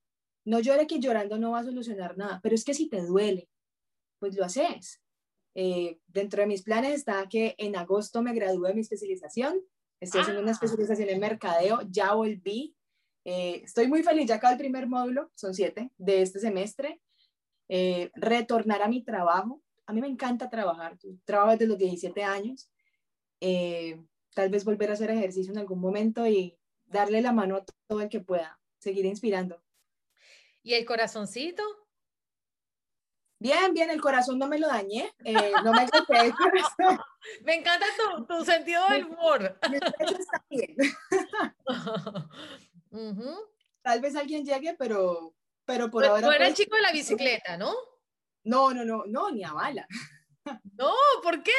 no 0.45 0.59
llore 0.59 0.87
que 0.87 0.99
llorando 0.99 1.37
no 1.37 1.51
va 1.51 1.59
a 1.59 1.63
solucionar 1.63 2.17
nada, 2.17 2.39
pero 2.41 2.55
es 2.55 2.63
que 2.65 2.73
si 2.73 2.89
te 2.89 3.01
duele, 3.05 3.49
pues 4.19 4.35
lo 4.35 4.43
haces. 4.43 4.99
Eh, 5.55 5.99
dentro 6.07 6.41
de 6.41 6.47
mis 6.47 6.63
planes 6.63 6.93
está 6.95 7.27
que 7.29 7.53
en 7.59 7.75
agosto 7.75 8.21
me 8.23 8.33
gradúe 8.33 8.63
de 8.67 8.73
mi 8.73 8.81
especialización, 8.81 9.61
estoy 10.01 10.21
haciendo 10.21 10.41
una 10.41 10.51
Ah. 10.51 10.55
especialización 10.55 11.09
en 11.09 11.19
mercadeo, 11.19 11.81
ya 11.89 12.13
volví, 12.13 12.75
eh, 13.25 13.61
estoy 13.63 13.87
muy 13.87 14.01
feliz, 14.03 14.25
ya 14.27 14.35
acabo 14.35 14.53
el 14.53 14.57
primer 14.59 14.87
módulo, 14.87 15.31
son 15.35 15.53
siete, 15.53 15.91
de 15.97 16.23
este 16.23 16.39
semestre, 16.39 16.99
eh, 17.69 18.09
retornar 18.15 18.81
a 18.81 18.87
mi 18.87 19.03
trabajo, 19.03 19.61
a 19.85 19.93
mí 19.93 20.01
me 20.01 20.07
encanta 20.07 20.49
trabajar, 20.49 20.97
trabajo 21.23 21.51
desde 21.51 21.67
los 21.67 21.77
17 21.77 22.23
años, 22.23 22.69
eh, 23.45 24.01
tal 24.33 24.49
vez 24.49 24.63
volver 24.63 24.89
a 24.89 24.93
hacer 24.93 25.11
ejercicio 25.11 25.51
en 25.51 25.59
algún 25.59 25.81
momento 25.81 26.25
y 26.25 26.57
darle 26.85 27.21
la 27.21 27.33
mano 27.33 27.57
a 27.57 27.65
todo 27.87 27.99
el 27.99 28.07
que 28.07 28.21
pueda, 28.21 28.57
seguir 28.79 29.05
inspirando. 29.05 29.61
¿Y 30.61 30.75
el 30.75 30.85
corazoncito? 30.85 31.61
Bien, 33.39 33.73
bien, 33.73 33.89
el 33.89 33.99
corazón 33.99 34.39
no 34.39 34.47
me 34.47 34.57
lo 34.57 34.67
dañé, 34.67 35.13
eh, 35.25 35.51
no 35.65 35.73
me 35.73 35.85
golpeé 35.87 36.27
el 36.27 36.33
corazón, 36.33 36.97
Me 37.43 37.55
encanta 37.55 37.85
tu, 37.97 38.25
tu 38.25 38.45
sentido 38.45 38.81
del 38.87 39.07
humor. 39.07 39.59
mi 39.69 39.79
pecho 39.79 40.17
está 40.17 40.45
bien. 40.49 40.77
Ujú. 42.91 43.35
Tal 43.81 43.99
vez 43.99 44.15
alguien 44.15 44.45
llegue, 44.45 44.73
pero, 44.79 45.35
pero 45.65 45.91
por 45.91 46.05
ahora... 46.05 46.25
Tú 46.25 46.31
eres 46.31 46.47
el 46.47 46.53
pues, 46.53 46.63
chico 46.63 46.75
de 46.77 46.81
la 46.81 46.91
bicicleta, 46.93 47.57
¿no? 47.57 47.73
No, 48.45 48.73
no, 48.73 48.85
no, 48.85 49.03
no, 49.05 49.31
ni 49.31 49.43
a 49.43 49.51
bala. 49.51 49.85
No, 50.77 50.93
¿por 51.21 51.43
qué? 51.43 51.51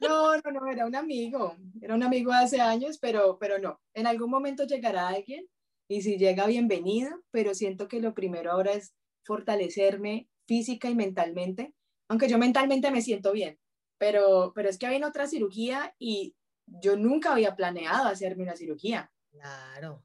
No, 0.00 0.36
no, 0.36 0.50
no, 0.52 0.66
era 0.70 0.86
un 0.86 0.94
amigo, 0.96 1.56
era 1.80 1.94
un 1.94 2.02
amigo 2.02 2.32
de 2.32 2.38
hace 2.38 2.60
años, 2.60 2.98
pero, 2.98 3.38
pero 3.38 3.58
no, 3.58 3.80
en 3.94 4.06
algún 4.06 4.30
momento 4.30 4.64
llegará 4.64 5.08
alguien 5.08 5.46
y 5.88 6.02
si 6.02 6.16
llega, 6.16 6.46
bienvenido, 6.46 7.10
pero 7.30 7.54
siento 7.54 7.88
que 7.88 8.00
lo 8.00 8.14
primero 8.14 8.52
ahora 8.52 8.72
es 8.72 8.94
fortalecerme 9.24 10.28
física 10.46 10.88
y 10.88 10.94
mentalmente, 10.94 11.74
aunque 12.08 12.28
yo 12.28 12.38
mentalmente 12.38 12.90
me 12.90 13.02
siento 13.02 13.32
bien, 13.32 13.58
pero, 13.98 14.52
pero 14.54 14.68
es 14.68 14.78
que 14.78 14.88
viene 14.88 15.06
otra 15.06 15.26
cirugía 15.26 15.94
y 15.98 16.34
yo 16.66 16.96
nunca 16.96 17.32
había 17.32 17.54
planeado 17.56 18.08
hacerme 18.08 18.42
una 18.44 18.56
cirugía 18.56 19.10
Claro. 19.30 20.04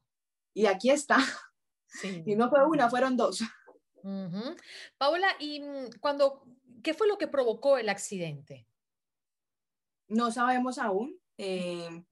y 0.54 0.66
aquí 0.66 0.90
está, 0.90 1.18
Sí. 1.86 2.22
y 2.24 2.36
no 2.36 2.48
fue 2.50 2.64
una, 2.66 2.88
fueron 2.88 3.16
dos. 3.16 3.40
Ujú. 4.02 4.56
Paula, 4.96 5.28
¿y 5.40 5.60
mm, 5.60 5.90
cuando, 6.00 6.44
qué 6.82 6.94
fue 6.94 7.08
lo 7.08 7.18
que 7.18 7.26
provocó 7.28 7.78
el 7.78 7.88
accidente? 7.88 8.66
No 10.10 10.30
sabemos 10.30 10.78
aún. 10.78 11.18
eh, 11.38 12.04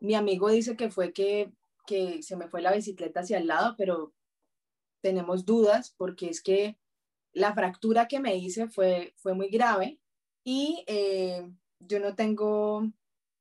mi 0.00 0.14
amigo 0.14 0.48
dice 0.50 0.76
que 0.76 0.90
fue 0.90 1.12
que, 1.12 1.52
que 1.86 2.22
se 2.22 2.36
me 2.36 2.48
fue 2.48 2.62
la 2.62 2.72
bicicleta 2.72 3.20
hacia 3.20 3.38
el 3.38 3.46
lado, 3.46 3.74
pero 3.76 4.14
tenemos 5.02 5.44
dudas 5.44 5.94
porque 5.96 6.28
es 6.28 6.42
que 6.42 6.78
la 7.32 7.54
fractura 7.54 8.08
que 8.08 8.18
me 8.20 8.34
hice 8.36 8.68
fue, 8.68 9.12
fue 9.16 9.34
muy 9.34 9.48
grave 9.50 10.00
y 10.42 10.82
eh, 10.86 11.48
yo 11.78 12.00
no 12.00 12.14
tengo 12.14 12.82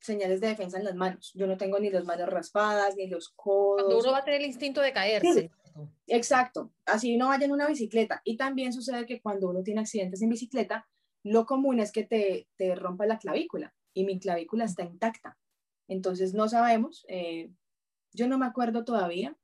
señales 0.01 0.41
de 0.41 0.47
defensa 0.47 0.77
en 0.77 0.83
las 0.85 0.95
manos. 0.95 1.31
Yo 1.33 1.47
no 1.47 1.57
tengo 1.57 1.79
ni 1.79 1.89
las 1.89 2.05
manos 2.05 2.29
raspadas, 2.29 2.95
ni 2.95 3.07
los 3.07 3.29
Cuando 3.29 3.85
codos. 3.85 4.03
uno 4.03 4.11
va 4.13 4.19
a 4.19 4.23
tener 4.25 4.41
el 4.41 4.47
instinto 4.47 4.81
de 4.81 4.93
caerse. 4.93 5.51
Exacto, 6.07 6.71
así 6.85 7.17
no 7.17 7.27
vaya 7.29 7.45
en 7.45 7.51
una 7.51 7.67
bicicleta. 7.67 8.21
Y 8.25 8.35
también 8.37 8.73
sucede 8.73 9.05
que 9.05 9.21
cuando 9.21 9.49
uno 9.49 9.63
tiene 9.63 9.81
accidentes 9.81 10.21
en 10.21 10.29
bicicleta, 10.29 10.87
lo 11.23 11.45
común 11.45 11.79
es 11.79 11.91
que 11.91 12.03
te, 12.03 12.47
te 12.57 12.75
rompa 12.75 13.05
la 13.05 13.17
clavícula 13.17 13.73
y 13.93 14.05
mi 14.05 14.19
clavícula 14.19 14.65
está 14.65 14.83
intacta. 14.83 15.37
Entonces 15.87 16.33
no 16.33 16.47
sabemos, 16.47 17.05
eh, 17.07 17.51
yo 18.13 18.27
no 18.27 18.37
me 18.37 18.45
acuerdo 18.45 18.85
todavía. 18.85 19.35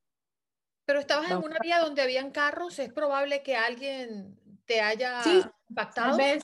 Pero 0.85 0.99
estabas 0.99 1.31
en 1.31 1.37
una 1.37 1.57
vía 1.61 1.79
donde 1.79 2.03
habían 2.03 2.31
carros, 2.31 2.77
es 2.77 2.93
probable 2.93 3.41
que 3.41 3.55
alguien 3.55 4.39
te 4.65 4.81
haya 4.81 5.23
Sí, 5.23 5.41
impactado. 5.69 6.15
Tal 6.15 6.17
vez, 6.17 6.43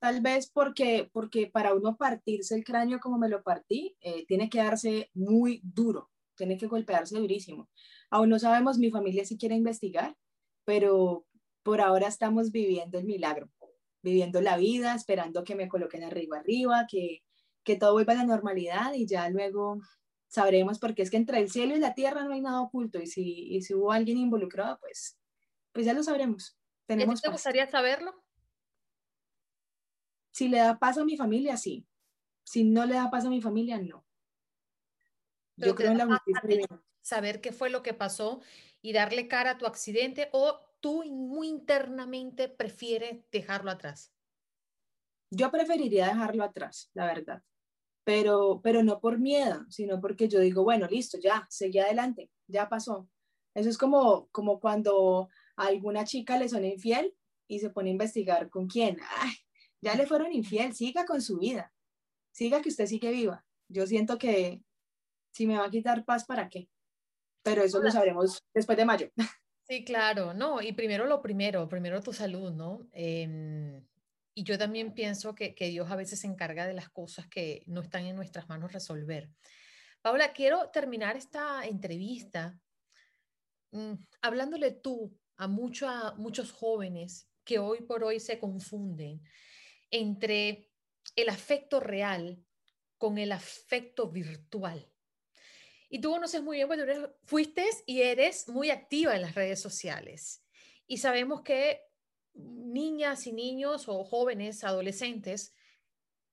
tal 0.00 0.20
vez 0.20 0.50
porque, 0.50 1.10
porque 1.12 1.48
para 1.48 1.74
uno 1.74 1.96
partirse 1.96 2.54
el 2.54 2.64
cráneo 2.64 3.00
como 3.00 3.18
me 3.18 3.28
lo 3.28 3.42
partí, 3.42 3.96
eh, 4.00 4.24
tiene 4.26 4.48
que 4.48 4.58
darse 4.58 5.10
muy 5.14 5.60
duro, 5.64 6.10
tiene 6.36 6.56
que 6.56 6.68
golpearse 6.68 7.18
durísimo. 7.18 7.68
Aún 8.10 8.28
no 8.28 8.38
sabemos, 8.38 8.78
mi 8.78 8.90
familia 8.90 9.24
sí 9.24 9.36
quiere 9.36 9.56
investigar, 9.56 10.16
pero 10.64 11.26
por 11.64 11.80
ahora 11.80 12.06
estamos 12.06 12.52
viviendo 12.52 12.98
el 12.98 13.04
milagro, 13.04 13.50
viviendo 14.02 14.40
la 14.40 14.56
vida, 14.56 14.94
esperando 14.94 15.44
que 15.44 15.54
me 15.54 15.68
coloquen 15.68 16.04
arriba, 16.04 16.38
arriba, 16.38 16.86
que, 16.90 17.22
que 17.64 17.76
todo 17.76 17.92
vuelva 17.92 18.12
a 18.12 18.16
la 18.16 18.24
normalidad 18.24 18.92
y 18.94 19.06
ya 19.06 19.28
luego 19.28 19.80
sabremos, 20.28 20.78
porque 20.78 21.02
es 21.02 21.10
que 21.10 21.16
entre 21.16 21.38
el 21.38 21.50
cielo 21.50 21.74
y 21.76 21.80
la 21.80 21.94
tierra 21.94 22.24
no 22.24 22.32
hay 22.32 22.40
nada 22.40 22.60
oculto 22.60 23.00
y 23.00 23.06
si, 23.06 23.48
y 23.54 23.62
si 23.62 23.74
hubo 23.74 23.92
alguien 23.92 24.18
involucrado, 24.18 24.78
pues, 24.80 25.18
pues 25.72 25.86
ya 25.86 25.94
lo 25.94 26.02
sabremos. 26.02 26.56
¿Y 26.96 27.02
a 27.02 27.06
ti 27.06 27.16
Tenemos 27.16 27.20
te 27.20 27.28
paz. 27.28 27.34
gustaría 27.34 27.66
saberlo? 27.66 28.22
Si 30.30 30.48
le 30.48 30.58
da 30.58 30.78
paz 30.78 30.98
a 30.98 31.04
mi 31.04 31.16
familia, 31.16 31.56
sí. 31.56 31.86
Si 32.44 32.64
no 32.64 32.86
le 32.86 32.94
da 32.94 33.10
paz 33.10 33.24
a 33.24 33.30
mi 33.30 33.40
familia, 33.40 33.78
no. 33.78 34.06
Pero 35.56 35.72
Yo 35.72 35.74
creo 35.74 35.92
en 35.92 35.98
la 35.98 36.06
justicia. 36.06 36.66
Saber 37.00 37.40
qué 37.40 37.52
fue 37.52 37.70
lo 37.70 37.82
que 37.82 37.94
pasó 37.94 38.40
y 38.80 38.92
darle 38.92 39.28
cara 39.28 39.52
a 39.52 39.58
tu 39.58 39.66
accidente 39.66 40.28
o 40.32 40.60
tú 40.80 41.04
muy 41.04 41.48
internamente 41.48 42.48
prefieres 42.48 43.24
dejarlo 43.30 43.70
atrás. 43.70 44.12
Yo 45.30 45.50
preferiría 45.50 46.06
dejarlo 46.06 46.44
atrás, 46.44 46.90
la 46.94 47.06
verdad. 47.06 47.42
Pero, 48.04 48.60
pero 48.62 48.82
no 48.82 49.00
por 49.00 49.18
miedo, 49.18 49.66
sino 49.68 50.00
porque 50.00 50.28
yo 50.28 50.40
digo, 50.40 50.62
bueno, 50.64 50.86
listo, 50.86 51.18
ya, 51.18 51.46
seguí 51.50 51.78
adelante, 51.78 52.30
ya 52.46 52.68
pasó. 52.68 53.08
Eso 53.54 53.68
es 53.68 53.76
como, 53.76 54.28
como 54.28 54.60
cuando 54.60 55.28
a 55.56 55.66
alguna 55.66 56.04
chica 56.04 56.38
le 56.38 56.48
son 56.48 56.64
infiel 56.64 57.14
y 57.46 57.58
se 57.58 57.70
pone 57.70 57.90
a 57.90 57.92
investigar 57.92 58.48
con 58.48 58.66
quién. 58.66 58.98
Ay, 59.18 59.32
ya 59.80 59.94
le 59.94 60.06
fueron 60.06 60.32
infiel, 60.32 60.74
siga 60.74 61.04
con 61.04 61.20
su 61.20 61.38
vida. 61.38 61.72
Siga 62.32 62.62
que 62.62 62.68
usted 62.68 62.86
sigue 62.86 63.10
viva. 63.10 63.44
Yo 63.68 63.86
siento 63.86 64.16
que 64.16 64.62
si 65.32 65.46
me 65.46 65.58
va 65.58 65.66
a 65.66 65.70
quitar 65.70 66.04
paz, 66.04 66.24
¿para 66.24 66.48
qué? 66.48 66.68
Pero 67.42 67.62
eso 67.62 67.82
lo 67.82 67.90
sabremos 67.90 68.42
después 68.54 68.78
de 68.78 68.84
mayo. 68.84 69.10
Sí, 69.68 69.84
claro, 69.84 70.32
no, 70.32 70.62
y 70.62 70.72
primero 70.72 71.04
lo 71.04 71.20
primero, 71.20 71.68
primero 71.68 72.00
tu 72.02 72.14
salud, 72.14 72.52
¿no? 72.52 72.88
Em, 72.92 73.86
y 74.34 74.42
yo 74.44 74.56
también 74.56 74.94
pienso 74.94 75.34
que, 75.34 75.54
que 75.54 75.68
Dios 75.68 75.90
a 75.90 75.96
veces 75.96 76.20
se 76.20 76.26
encarga 76.26 76.66
de 76.66 76.72
las 76.72 76.88
cosas 76.88 77.28
que 77.28 77.64
no 77.66 77.82
están 77.82 78.06
en 78.06 78.16
nuestras 78.16 78.48
manos 78.48 78.72
resolver. 78.72 79.30
Paula, 80.00 80.32
quiero 80.32 80.70
terminar 80.70 81.16
esta 81.16 81.66
entrevista 81.66 82.58
mm, 83.72 83.92
hablándole 84.22 84.70
tú 84.72 85.18
a, 85.36 85.44
a 85.44 86.14
muchos 86.16 86.52
jóvenes 86.52 87.30
que 87.44 87.58
hoy 87.58 87.82
por 87.82 88.04
hoy 88.04 88.20
se 88.20 88.38
confunden 88.38 89.22
entre 89.90 90.70
el 91.14 91.28
afecto 91.28 91.80
real 91.80 92.42
con 92.96 93.18
el 93.18 93.32
afecto 93.32 94.10
virtual. 94.10 94.90
Y 95.88 96.00
tú 96.00 96.10
conoces 96.10 96.42
muy 96.42 96.58
bien, 96.58 96.68
porque 96.68 97.10
fuiste 97.24 97.64
y 97.86 98.02
eres 98.02 98.48
muy 98.48 98.70
activa 98.70 99.14
en 99.16 99.22
las 99.22 99.34
redes 99.34 99.60
sociales. 99.60 100.44
Y 100.86 100.98
sabemos 100.98 101.42
que 101.42 101.80
niñas 102.34 103.26
y 103.26 103.32
niños 103.32 103.88
o 103.88 104.04
jóvenes, 104.04 104.64
adolescentes, 104.64 105.54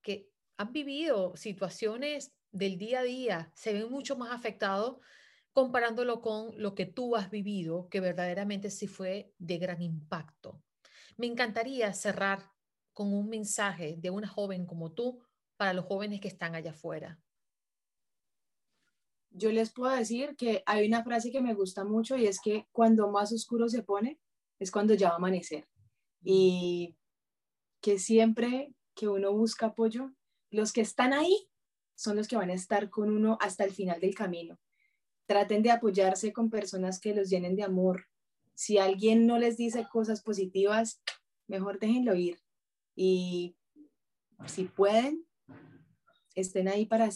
que 0.01 0.29
han 0.57 0.71
vivido 0.71 1.35
situaciones 1.35 2.35
del 2.51 2.77
día 2.77 2.99
a 2.99 3.03
día, 3.03 3.51
se 3.55 3.73
ven 3.73 3.89
mucho 3.89 4.15
más 4.15 4.31
afectados 4.31 4.97
comparándolo 5.51 6.21
con 6.21 6.51
lo 6.61 6.75
que 6.75 6.85
tú 6.85 7.15
has 7.15 7.29
vivido, 7.29 7.87
que 7.89 8.01
verdaderamente 8.01 8.69
sí 8.69 8.87
fue 8.87 9.33
de 9.37 9.57
gran 9.57 9.81
impacto. 9.81 10.61
Me 11.17 11.27
encantaría 11.27 11.93
cerrar 11.93 12.51
con 12.91 13.13
un 13.13 13.29
mensaje 13.29 13.95
de 13.97 14.09
una 14.09 14.27
joven 14.27 14.65
como 14.65 14.91
tú 14.91 15.21
para 15.57 15.73
los 15.73 15.85
jóvenes 15.85 16.19
que 16.19 16.27
están 16.27 16.55
allá 16.55 16.71
afuera. 16.71 17.19
Yo 19.37 19.51
les 19.51 19.71
puedo 19.71 19.93
decir 19.93 20.35
que 20.37 20.63
hay 20.65 20.87
una 20.87 21.03
frase 21.03 21.31
que 21.31 21.41
me 21.41 21.53
gusta 21.53 21.83
mucho 21.83 22.15
y 22.15 22.25
es 22.25 22.39
que 22.39 22.67
cuando 22.71 23.09
más 23.09 23.33
oscuro 23.33 23.67
se 23.67 23.83
pone 23.83 24.19
es 24.59 24.71
cuando 24.71 24.93
ya 24.93 25.09
va 25.09 25.15
a 25.15 25.17
amanecer. 25.17 25.67
Y 26.23 26.95
que 27.81 27.99
siempre 27.99 28.73
que 28.95 29.07
uno 29.07 29.33
busca 29.33 29.67
apoyo, 29.67 30.11
los 30.51 30.71
que 30.71 30.81
están 30.81 31.11
ahí 31.11 31.49
son 31.95 32.15
los 32.15 32.27
que 32.27 32.37
van 32.37 32.49
a 32.49 32.53
estar 32.53 32.89
con 32.89 33.09
uno 33.09 33.37
hasta 33.41 33.65
el 33.65 33.71
final 33.71 33.99
del 33.99 34.15
camino 34.15 34.59
traten 35.25 35.63
de 35.63 35.71
apoyarse 35.71 36.33
con 36.33 36.49
personas 36.49 36.99
que 36.99 37.13
los 37.13 37.29
llenen 37.29 37.55
de 37.55 37.63
amor. 37.63 38.07
Si 38.53 38.77
alguien 38.77 39.25
no 39.27 39.37
les 39.37 39.57
dice 39.57 39.87
cosas 39.91 40.21
positivas, 40.21 41.01
mejor 41.47 41.79
déjenlo 41.79 42.15
ir. 42.15 42.39
Y 42.95 43.55
si 44.45 44.65
pueden, 44.65 45.25
estén 46.35 46.67
ahí 46.67 46.85
para, 46.85 47.09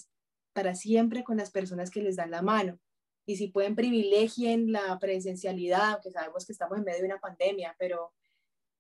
para 0.54 0.76
siempre 0.76 1.24
con 1.24 1.38
las 1.38 1.52
personas 1.52 1.90
que 1.90 2.02
les 2.02 2.16
dan 2.16 2.32
la 2.32 2.42
mano. 2.42 2.80
Y 3.26 3.38
si 3.38 3.48
pueden, 3.48 3.76
privilegien 3.76 4.72
la 4.72 4.98
presencialidad, 5.00 5.94
aunque 5.94 6.12
sabemos 6.12 6.46
que 6.46 6.52
estamos 6.52 6.78
en 6.78 6.84
medio 6.84 7.00
de 7.00 7.06
una 7.06 7.20
pandemia, 7.20 7.76
pero 7.78 8.14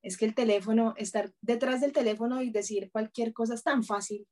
es 0.01 0.17
que 0.17 0.25
el 0.25 0.33
teléfono, 0.33 0.93
estar 0.97 1.31
detrás 1.41 1.81
del 1.81 1.91
teléfono 1.91 2.41
y 2.41 2.49
decir 2.49 2.89
cualquier 2.91 3.33
cosa 3.33 3.53
es 3.53 3.63
tan 3.63 3.83
fácil 3.83 4.27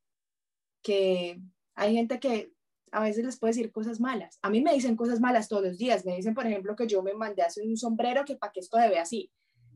que 0.81 1.39
hay 1.75 1.93
gente 1.93 2.19
que 2.19 2.51
a 2.91 3.01
veces 3.01 3.25
les 3.25 3.37
puedo 3.37 3.49
decir 3.49 3.71
cosas 3.71 3.99
malas. 3.99 4.39
A 4.41 4.49
mí 4.49 4.61
me 4.61 4.73
dicen 4.73 4.95
cosas 4.95 5.19
malas 5.19 5.49
todos 5.49 5.63
los 5.63 5.77
días. 5.77 6.05
Me 6.05 6.15
dicen, 6.15 6.33
por 6.33 6.47
ejemplo, 6.47 6.75
que 6.75 6.87
yo 6.87 7.03
me 7.03 7.13
mandé 7.13 7.43
a 7.43 7.47
hacer 7.47 7.67
un 7.67 7.77
sombrero 7.77 8.23
que 8.25 8.37
para 8.37 8.51
que 8.51 8.61
esto 8.61 8.77
debe 8.77 8.99
así. 8.99 9.31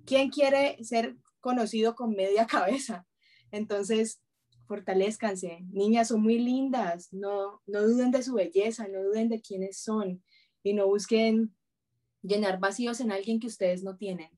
¿Quién 0.06 0.30
quiere 0.30 0.82
ser 0.84 1.18
conocido 1.40 1.94
con 1.94 2.16
media 2.16 2.48
cabeza? 2.48 3.06
Entonces, 3.52 4.22
fortalezcanse. 4.72 5.66
Niñas 5.70 6.08
son 6.08 6.22
muy 6.22 6.40
lindas. 6.40 7.12
No, 7.12 7.62
no 7.68 7.82
duden 7.82 8.10
de 8.12 8.24
su 8.24 8.36
belleza, 8.36 8.88
no 8.88 9.04
duden 9.04 9.28
de 9.28 9.42
quiénes 9.42 9.78
son 9.78 10.24
y 10.64 10.74
no 10.74 10.88
busquen 10.88 11.54
llenar 12.22 12.58
vacíos 12.62 13.02
en 13.02 13.12
alguien 13.12 13.42
que 13.42 13.48
ustedes 13.48 13.84
no 13.84 13.98
tienen. 13.98 14.30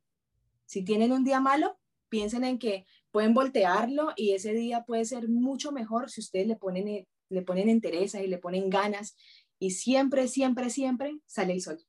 Si 0.66 0.84
tienen 0.84 1.12
un 1.12 1.24
día 1.24 1.40
malo, 1.40 1.78
piensen 2.10 2.46
en 2.46 2.58
que 2.58 2.88
pueden 3.12 3.36
voltearlo 3.36 4.14
y 4.16 4.32
ese 4.32 4.54
día 4.54 4.86
puede 4.86 5.06
ser 5.06 5.30
mucho 5.30 5.72
mejor 5.72 6.10
si 6.10 6.22
ustedes 6.22 6.48
le 6.48 6.56
ponen 6.56 7.06
le 7.30 7.42
ponen 7.44 7.70
entereza 7.70 8.22
y 8.24 8.28
le 8.28 8.40
ponen 8.40 8.72
ganas 8.72 9.16
y 9.60 9.72
siempre, 9.72 10.28
siempre, 10.28 10.72
siempre 10.72 11.20
sale 11.28 11.54
el 11.54 11.62
sol. 11.62 11.80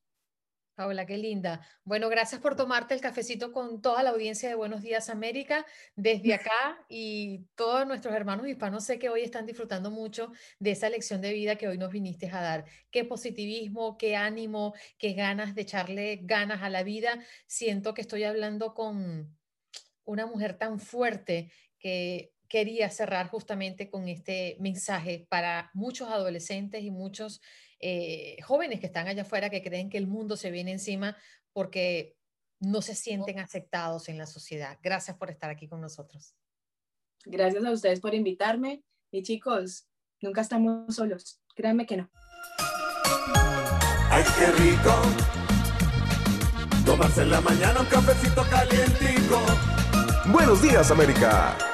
Paula, 0.75 1.07
qué 1.07 1.17
linda. 1.19 1.65
Bueno, 1.85 2.09
gracias 2.09 2.41
por 2.41 2.57
tomarte 2.57 2.95
el 2.95 3.01
cafecito 3.01 3.53
con 3.53 3.81
toda 3.81 4.03
la 4.03 4.11
audiencia 4.11 4.49
de 4.49 4.57
Buenos 4.57 4.83
Días 4.83 5.09
América 5.09 5.65
desde 5.95 6.35
acá 6.35 6.85
y 6.89 7.47
todos 7.55 7.87
nuestros 7.87 8.13
hermanos 8.13 8.49
hispanos 8.49 8.85
sé 8.85 8.99
que 8.99 9.09
hoy 9.09 9.23
están 9.23 9.47
disfrutando 9.47 9.93
mucho 9.93 10.33
de 10.59 10.73
esa 10.73 10.89
lección 10.89 11.21
de 11.21 11.33
vida 11.33 11.55
que 11.55 11.69
hoy 11.69 11.79
nos 11.79 11.93
viniste 11.93 12.29
a 12.29 12.41
dar. 12.41 12.65
Qué 12.91 13.05
positivismo, 13.05 13.97
qué 13.97 14.17
ánimo, 14.17 14.75
qué 14.99 15.13
ganas 15.13 15.55
de 15.55 15.63
echarle 15.63 16.19
ganas 16.23 16.63
a 16.63 16.71
la 16.71 16.83
vida. 16.83 17.21
Siento 17.47 17.95
que 17.95 18.01
estoy 18.01 18.25
hablando 18.25 18.75
con 18.75 19.33
una 20.05 20.27
mujer 20.27 20.59
tan 20.59 20.81
fuerte 20.81 21.53
que 21.79 22.33
quería 22.49 22.91
cerrar 22.91 23.29
justamente 23.29 23.91
con 23.91 24.09
este 24.09 24.57
mensaje 24.59 25.27
para 25.29 25.71
muchos 25.73 26.09
adolescentes 26.09 26.83
y 26.83 26.91
muchos 26.91 27.41
eh, 27.87 28.41
jóvenes 28.41 28.81
que 28.81 28.87
están 28.87 29.09
allá 29.09 29.23
afuera 29.23 29.51
que 29.51 29.63
creen 29.63 29.91
que 29.91 29.99
el 29.99 30.07
mundo 30.07 30.39
se 30.39 30.51
viene 30.51 30.73
encima 30.73 31.19
porque 31.53 32.17
no 32.59 32.81
se 32.81 32.95
sienten 32.95 33.39
aceptados 33.39 34.09
en 34.09 34.17
la 34.17 34.25
sociedad. 34.25 34.79
Gracias 34.83 35.19
por 35.19 35.31
estar 35.31 35.51
aquí 35.51 35.69
con 35.69 35.83
nosotros. 35.83 36.35
Gracias 37.27 37.63
a 37.63 37.71
ustedes 37.71 38.01
por 38.01 38.15
invitarme. 38.15 38.83
Y 39.11 39.23
chicos, 39.23 39.87
nunca 40.23 40.41
estamos 40.41 40.97
solos. 40.97 41.43
Créanme 41.55 41.85
que 41.85 41.99
no. 41.99 42.11
Ay, 44.11 44.25
qué 44.39 44.47
rico. 44.63 44.95
Tomarse 46.87 47.21
en 47.21 47.33
la 47.33 47.43
mañana 47.43 47.81
un 47.81 47.87
cafecito 47.87 48.45
calientico. 48.49 49.43
Buenos 50.33 50.63
días, 50.63 50.91
América. 50.91 51.74